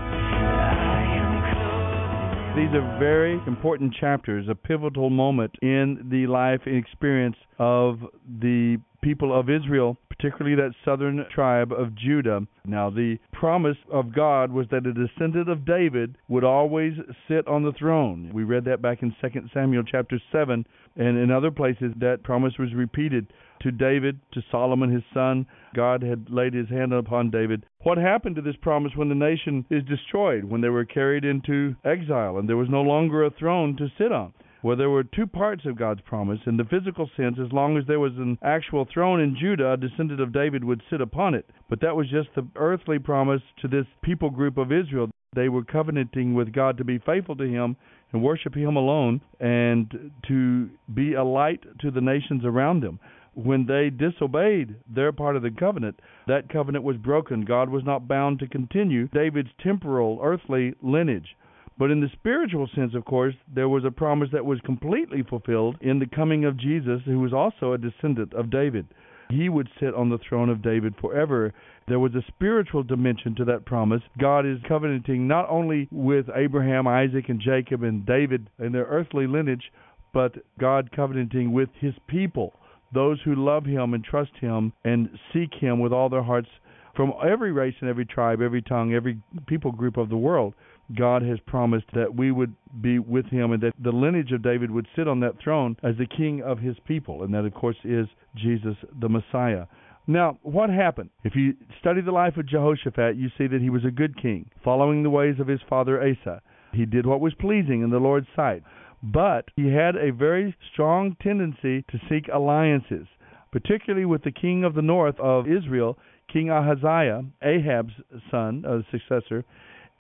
These 2.56 2.70
are 2.76 3.00
very 3.00 3.42
important 3.48 3.96
chapters, 4.00 4.46
a 4.48 4.54
pivotal 4.54 5.10
moment 5.10 5.56
in 5.64 6.08
the 6.12 6.28
life 6.28 6.62
and 6.68 6.78
experience 6.78 7.36
of 7.58 8.00
the 8.40 8.78
people 9.02 9.38
of 9.38 9.50
Israel, 9.50 9.98
particularly 10.08 10.56
that 10.56 10.74
southern 10.86 11.26
tribe 11.34 11.72
of 11.72 11.96
Judah. 11.96 12.42
Now, 12.64 12.92
the 12.92 13.18
promise 13.34 13.78
of 13.92 14.14
God 14.14 14.52
was 14.52 14.68
that 14.70 14.86
a 14.86 14.94
descendant 14.94 15.50
of 15.50 15.66
David 15.66 16.16
would 16.28 16.44
always 16.44 16.94
sit 17.28 17.48
on 17.48 17.64
the 17.64 17.74
throne. 17.74 18.30
We 18.34 18.44
read 18.44 18.66
that 18.66 18.84
back 18.84 19.02
in 19.02 19.16
2 19.20 19.28
Samuel 19.52 19.84
chapter 19.84 20.22
7, 20.32 20.64
and 20.96 21.18
in 21.18 21.32
other 21.32 21.52
places 21.52 21.94
that 22.00 22.24
promise 22.24 22.54
was 22.60 22.76
repeated 22.76 23.34
to 23.62 23.72
David, 23.72 24.20
to 24.34 24.42
Solomon 24.52 24.92
his 24.92 25.04
son. 25.14 25.46
God 25.76 26.02
had 26.02 26.30
laid 26.30 26.54
his 26.54 26.70
hand 26.70 26.94
upon 26.94 27.30
David. 27.30 27.66
What 27.84 27.98
happened 27.98 28.36
to 28.36 28.42
this 28.42 28.56
promise 28.62 28.94
when 28.96 29.10
the 29.10 29.16
nation 29.16 29.66
is 29.70 29.84
destroyed, 29.84 30.46
when 30.46 30.62
they 30.62 30.70
were 30.70 30.86
carried 30.86 31.26
into 31.26 31.76
exile 31.86 32.38
and 32.38 32.48
there 32.48 32.58
was 32.58 32.70
no 32.70 32.82
longer 32.82 33.24
a 33.24 33.32
throne 33.32 33.76
to 33.78 33.88
sit 33.98 34.12
on? 34.12 34.34
Well, 34.64 34.76
there 34.76 34.90
were 34.90 35.04
two 35.04 35.28
parts 35.28 35.66
of 35.66 35.78
God's 35.78 36.02
promise. 36.02 36.40
In 36.46 36.58
the 36.58 36.66
physical 36.66 37.10
sense, 37.16 37.38
as 37.40 37.54
long 37.54 37.78
as 37.78 37.86
there 37.88 38.00
was 38.00 38.14
an 38.18 38.38
actual 38.42 38.88
throne 38.92 39.22
in 39.22 39.38
Judah, 39.40 39.74
a 39.74 39.78
descendant 39.78 40.20
of 40.20 40.34
David 40.34 40.64
would 40.64 40.82
sit 40.90 41.00
upon 41.00 41.36
it. 41.36 41.46
But 41.70 41.82
that 41.82 41.96
was 41.96 42.10
just 42.10 42.30
the 42.36 42.48
earthly 42.56 43.00
promise 43.00 43.42
to 43.62 43.68
this 43.68 43.86
people 44.02 44.30
group 44.30 44.58
of 44.58 44.72
Israel. 44.72 45.10
They 45.36 45.50
were 45.50 45.64
covenanting 45.64 46.34
with 46.34 46.52
God 46.52 46.78
to 46.78 46.84
be 46.84 46.98
faithful 46.98 47.36
to 47.36 47.48
Him 47.48 47.76
and 48.12 48.24
worship 48.24 48.56
Him 48.56 48.76
alone 48.76 49.22
and 49.40 50.12
to 50.28 50.70
be 50.94 51.14
a 51.14 51.24
light 51.24 51.64
to 51.82 51.92
the 51.92 52.02
nations 52.02 52.44
around 52.44 52.82
them 52.82 53.00
when 53.38 53.68
they 53.68 53.92
disobeyed 53.92 54.76
their 54.90 55.12
part 55.12 55.36
of 55.36 55.44
the 55.44 55.52
covenant, 55.52 56.00
that 56.26 56.50
covenant 56.50 56.84
was 56.84 56.98
broken. 56.98 57.46
God 57.46 57.70
was 57.70 57.84
not 57.86 58.08
bound 58.08 58.40
to 58.40 58.48
continue 58.48 59.08
David's 59.10 59.52
temporal, 59.62 60.20
earthly 60.24 60.74
lineage. 60.82 61.36
But 61.78 61.92
in 61.92 62.02
the 62.02 62.10
spiritual 62.14 62.68
sense, 62.74 62.96
of 62.96 63.06
course, 63.06 63.36
there 63.54 63.70
was 63.70 63.86
a 63.86 63.92
promise 63.92 64.30
that 64.34 64.44
was 64.44 64.60
completely 64.62 65.22
fulfilled 65.22 65.78
in 65.82 66.00
the 66.00 66.08
coming 66.08 66.46
of 66.46 66.58
Jesus, 66.58 67.02
who 67.06 67.20
was 67.20 67.32
also 67.32 67.74
a 67.74 67.78
descendant 67.78 68.34
of 68.34 68.50
David. 68.50 68.88
He 69.30 69.50
would 69.50 69.70
sit 69.80 69.94
on 69.94 70.10
the 70.10 70.18
throne 70.18 70.50
of 70.50 70.64
David 70.64 70.96
forever. 71.00 71.54
There 71.88 72.00
was 72.00 72.16
a 72.16 72.26
spiritual 72.28 72.82
dimension 72.82 73.36
to 73.36 73.46
that 73.46 73.66
promise. 73.66 74.02
God 74.18 74.48
is 74.48 74.58
covenanting 74.68 75.28
not 75.28 75.48
only 75.48 75.88
with 75.92 76.26
Abraham, 76.34 76.88
Isaac, 76.88 77.30
and 77.30 77.40
Jacob 77.40 77.84
and 77.84 78.04
David 78.04 78.50
in 78.58 78.72
their 78.72 78.86
earthly 78.86 79.28
lineage, 79.28 79.72
but 80.12 80.38
God 80.60 80.90
covenanting 80.92 81.54
with 81.54 81.70
his 81.80 81.94
people 82.08 82.56
those 82.94 83.20
who 83.24 83.36
love 83.36 83.66
him 83.66 83.94
and 83.94 84.04
trust 84.04 84.32
him 84.40 84.74
and 84.84 85.10
seek 85.34 85.54
him 85.54 85.80
with 85.80 85.92
all 85.92 86.10
their 86.10 86.24
hearts 86.24 86.50
from 86.96 87.14
every 87.26 87.52
race 87.52 87.76
and 87.80 87.90
every 87.90 88.06
tribe, 88.06 88.42
every 88.42 88.62
tongue, 88.62 88.94
every 88.94 89.22
people 89.46 89.72
group 89.72 89.98
of 89.98 90.10
the 90.10 90.18
world. 90.18 90.54
God 90.98 91.22
has 91.22 91.38
promised 91.46 91.86
that 91.94 92.16
we 92.16 92.32
would 92.32 92.56
be 92.82 92.98
with 92.98 93.26
him 93.28 93.52
and 93.52 93.62
that 93.62 93.74
the 93.84 93.92
lineage 93.92 94.32
of 94.32 94.42
David 94.42 94.72
would 94.72 94.88
sit 94.96 95.08
on 95.08 95.20
that 95.20 95.40
throne 95.44 95.76
as 95.84 95.96
the 95.98 96.08
king 96.08 96.42
of 96.42 96.60
his 96.60 96.76
people. 96.88 97.24
And 97.24 97.34
that, 97.34 97.46
of 97.46 97.54
course, 97.54 97.76
is 97.84 98.08
Jesus 98.36 98.76
the 99.00 99.10
Messiah. 99.10 99.66
Now, 100.08 100.40
what 100.42 100.70
happened? 100.70 101.10
If 101.26 101.36
you 101.36 101.56
study 101.82 102.00
the 102.02 102.12
life 102.12 102.38
of 102.38 102.48
Jehoshaphat, 102.48 103.18
you 103.18 103.28
see 103.38 103.48
that 103.48 103.62
he 103.62 103.70
was 103.70 103.84
a 103.84 103.92
good 103.92 104.20
king, 104.20 104.50
following 104.64 105.04
the 105.04 105.10
ways 105.10 105.36
of 105.40 105.48
his 105.48 105.60
father 105.70 106.02
Asa. 106.02 106.42
He 106.72 106.86
did 106.86 107.06
what 107.06 107.20
was 107.20 107.34
pleasing 107.34 107.82
in 107.82 107.90
the 107.90 108.00
Lord's 108.00 108.28
sight. 108.34 108.64
But 109.04 109.52
he 109.56 109.68
had 109.70 109.96
a 109.96 110.12
very 110.12 110.56
strong 110.72 111.16
tendency 111.22 111.84
to 111.84 112.00
seek 112.10 112.28
alliances, 112.30 113.08
particularly 113.52 114.06
with 114.06 114.24
the 114.24 114.32
king 114.32 114.64
of 114.64 114.74
the 114.74 114.82
north 114.82 115.20
of 115.20 115.48
Israel, 115.48 115.98
King 116.28 116.50
Ahaziah, 116.50 117.26
Ahab's 117.42 117.94
son, 118.32 118.66
a 118.66 118.84
successor. 118.92 119.46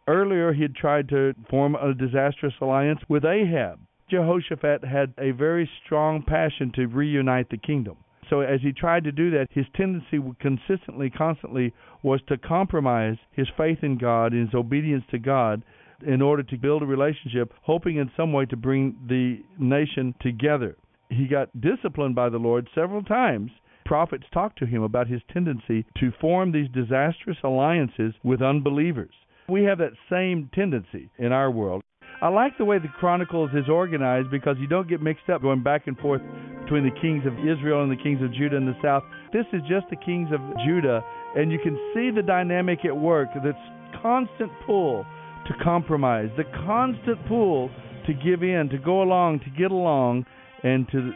Earlier, 0.07 0.53
he 0.53 0.63
had 0.63 0.75
tried 0.75 1.10
to 1.10 1.36
form 1.49 1.75
a 1.75 1.93
disastrous 1.93 2.55
alliance 2.60 3.01
with 3.07 3.23
Ahab. 3.23 3.79
Jehoshaphat 4.10 4.83
had 4.83 5.13
a 5.17 5.31
very 5.31 5.69
strong 5.83 6.23
passion 6.23 6.71
to 6.71 6.88
reunite 6.88 7.49
the 7.49 7.57
kingdom. 7.57 7.97
So 8.29 8.41
as 8.41 8.62
he 8.62 8.73
tried 8.73 9.03
to 9.03 9.12
do 9.12 9.29
that, 9.31 9.47
his 9.51 9.65
tendency 9.75 10.19
consistently, 10.39 11.10
constantly 11.10 11.73
was 12.03 12.21
to 12.27 12.38
compromise 12.38 13.17
his 13.31 13.47
faith 13.55 13.83
in 13.83 13.97
God 13.97 14.33
and 14.33 14.47
his 14.47 14.55
obedience 14.55 15.05
to 15.12 15.19
God 15.19 15.63
in 16.05 16.21
order 16.21 16.43
to 16.43 16.57
build 16.57 16.83
a 16.83 16.86
relationship, 16.86 17.53
hoping 17.62 17.97
in 17.97 18.12
some 18.15 18.33
way 18.33 18.45
to 18.45 18.57
bring 18.57 18.95
the 19.07 19.41
nation 19.57 20.13
together. 20.21 20.75
He 21.10 21.27
got 21.27 21.49
disciplined 21.60 22.15
by 22.15 22.29
the 22.29 22.38
Lord 22.38 22.67
several 22.75 23.03
times. 23.03 23.51
Prophets 23.86 24.25
talked 24.33 24.60
to 24.60 24.65
him 24.65 24.83
about 24.83 25.07
his 25.07 25.21
tendency 25.31 25.86
to 25.99 26.12
form 26.19 26.51
these 26.51 26.69
disastrous 26.73 27.38
alliances 27.43 28.13
with 28.23 28.41
unbelievers. 28.41 29.13
We 29.47 29.63
have 29.63 29.77
that 29.77 29.93
same 30.10 30.49
tendency 30.53 31.10
in 31.17 31.31
our 31.31 31.49
world. 31.49 31.83
I 32.21 32.29
like 32.29 32.57
the 32.57 32.65
way 32.65 32.79
the 32.79 32.89
Chronicles 32.99 33.51
is 33.53 33.69
organized 33.69 34.31
because 34.31 34.57
you 34.60 34.67
don't 34.67 34.89
get 34.89 35.01
mixed 35.01 35.29
up 35.29 35.41
going 35.41 35.62
back 35.63 35.88
and 35.88 35.97
forth 35.99 36.21
between 36.63 36.83
the 36.83 36.99
kings 36.99 37.25
of 37.25 37.33
Israel 37.39 37.83
and 37.83 37.91
the 37.91 38.03
kings 38.03 38.21
of 38.21 38.33
Judah 38.33 38.57
in 38.57 38.65
the 38.65 38.75
south. 38.81 39.03
This 39.31 39.45
is 39.53 39.62
just 39.69 39.86
the 39.89 39.95
kings 39.95 40.29
of 40.33 40.41
Judah, 40.65 41.01
and 41.36 41.51
you 41.51 41.60
can 41.60 41.77
see 41.93 42.10
the 42.10 42.23
dynamic 42.23 42.79
at 42.86 42.97
work 42.97 43.29
that's 43.43 44.01
constant 44.01 44.51
pull 44.65 45.05
to 45.47 45.63
compromise, 45.63 46.29
the 46.38 46.43
constant 46.65 47.17
pull 47.27 47.69
to 48.05 48.13
give 48.13 48.43
in, 48.43 48.69
to 48.71 48.77
go 48.77 49.01
along, 49.01 49.39
to 49.39 49.49
get 49.57 49.71
along, 49.71 50.25
and 50.63 50.88
to 50.91 51.12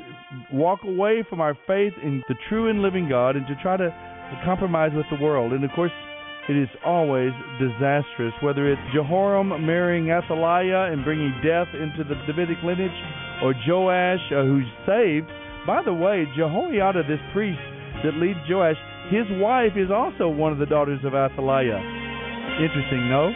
walk 0.53 0.79
away 0.85 1.23
from 1.29 1.41
our 1.41 1.57
faith 1.67 1.93
in 2.03 2.21
the 2.27 2.35
true 2.47 2.69
and 2.69 2.81
living 2.81 3.09
God 3.09 3.35
and 3.35 3.47
to 3.47 3.55
try 3.61 3.77
to 3.77 3.89
compromise 4.45 4.91
with 4.93 5.05
the 5.11 5.23
world. 5.23 5.51
And 5.53 5.63
of 5.63 5.71
course, 5.75 5.91
it 6.49 6.57
is 6.57 6.69
always 6.85 7.31
disastrous, 7.59 8.33
whether 8.41 8.71
it's 8.71 8.81
Jehoram 8.93 9.49
marrying 9.65 10.11
Athaliah 10.11 10.91
and 10.91 11.03
bringing 11.03 11.31
death 11.43 11.67
into 11.73 12.03
the 12.03 12.15
Davidic 12.25 12.57
lineage, 12.63 12.91
or 13.43 13.53
Joash, 13.67 14.21
uh, 14.31 14.43
who's 14.43 14.67
saved. 14.85 15.27
By 15.65 15.81
the 15.83 15.93
way, 15.93 16.25
Jehoiada, 16.35 17.03
this 17.07 17.21
priest 17.33 17.61
that 18.03 18.17
leads 18.17 18.39
Joash, 18.49 18.77
his 19.09 19.25
wife 19.41 19.73
is 19.75 19.91
also 19.91 20.29
one 20.29 20.51
of 20.51 20.57
the 20.57 20.65
daughters 20.65 20.99
of 21.05 21.13
Athaliah. 21.13 21.77
Interesting, 22.61 23.09
no? 23.09 23.29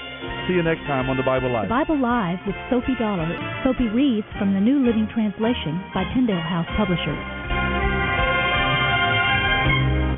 See 0.46 0.54
you 0.54 0.62
next 0.62 0.86
time 0.86 1.10
on 1.10 1.18
the 1.18 1.26
Bible 1.26 1.50
Live. 1.50 1.66
The 1.66 1.74
Bible 1.74 1.98
Live 1.98 2.38
with 2.46 2.54
Soapy 2.70 2.94
Dollar. 3.02 3.26
Soapy 3.66 3.90
reads 3.90 4.30
from 4.38 4.54
the 4.54 4.62
New 4.62 4.78
Living 4.86 5.10
Translation 5.10 5.82
by 5.90 6.06
Tyndale 6.14 6.38
House 6.38 6.70
Publishers. 6.78 7.18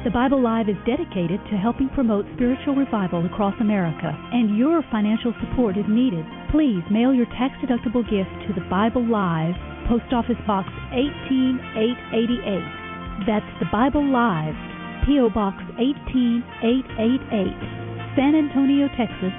The 0.04 0.12
Bible 0.12 0.44
Live 0.44 0.68
is 0.68 0.76
dedicated 0.84 1.40
to 1.48 1.56
helping 1.56 1.88
promote 1.96 2.28
spiritual 2.36 2.76
revival 2.76 3.24
across 3.24 3.56
America, 3.63 4.12
and 4.12 4.60
your 4.60 4.84
financial 4.92 5.32
support 5.40 5.80
is 5.80 5.88
needed. 5.88 6.28
Please 6.52 6.84
mail 6.92 7.16
your 7.16 7.32
tax-deductible 7.40 8.04
gift 8.12 8.36
to 8.48 8.52
the 8.52 8.68
Bible 8.68 9.08
Live, 9.08 9.56
Post 9.88 10.12
Office 10.12 10.40
Box 10.44 10.68
18888. 10.92 13.24
That's 13.24 13.48
the 13.63 13.72
Bible 13.72 14.04
Live, 14.04 14.60
P.O. 15.08 15.32
Box 15.32 15.56
18888, 15.80 18.20
San 18.20 18.36
Antonio, 18.36 18.92
Texas 19.00 19.32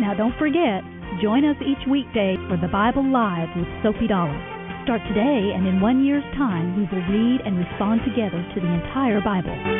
Now 0.00 0.14
don't 0.14 0.36
forget, 0.38 0.82
join 1.20 1.44
us 1.44 1.56
each 1.60 1.86
weekday 1.88 2.36
for 2.48 2.56
the 2.56 2.68
Bible 2.68 3.04
Live 3.04 3.54
with 3.56 3.68
Soapy 3.82 4.06
Dollar. 4.08 4.40
Start 4.84 5.02
today, 5.08 5.52
and 5.54 5.68
in 5.68 5.80
one 5.80 6.04
year's 6.04 6.24
time, 6.34 6.74
we 6.74 6.88
will 6.90 7.06
read 7.06 7.42
and 7.44 7.58
respond 7.58 8.00
together 8.04 8.42
to 8.54 8.60
the 8.60 8.66
entire 8.66 9.20
Bible. 9.20 9.79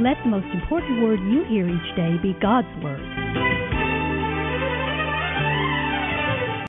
Let 0.00 0.16
the 0.24 0.30
most 0.30 0.46
important 0.46 1.02
word 1.02 1.20
you 1.28 1.44
hear 1.44 1.68
each 1.68 1.94
day 1.94 2.16
be 2.22 2.32
God's 2.40 2.72
Word. 2.82 3.04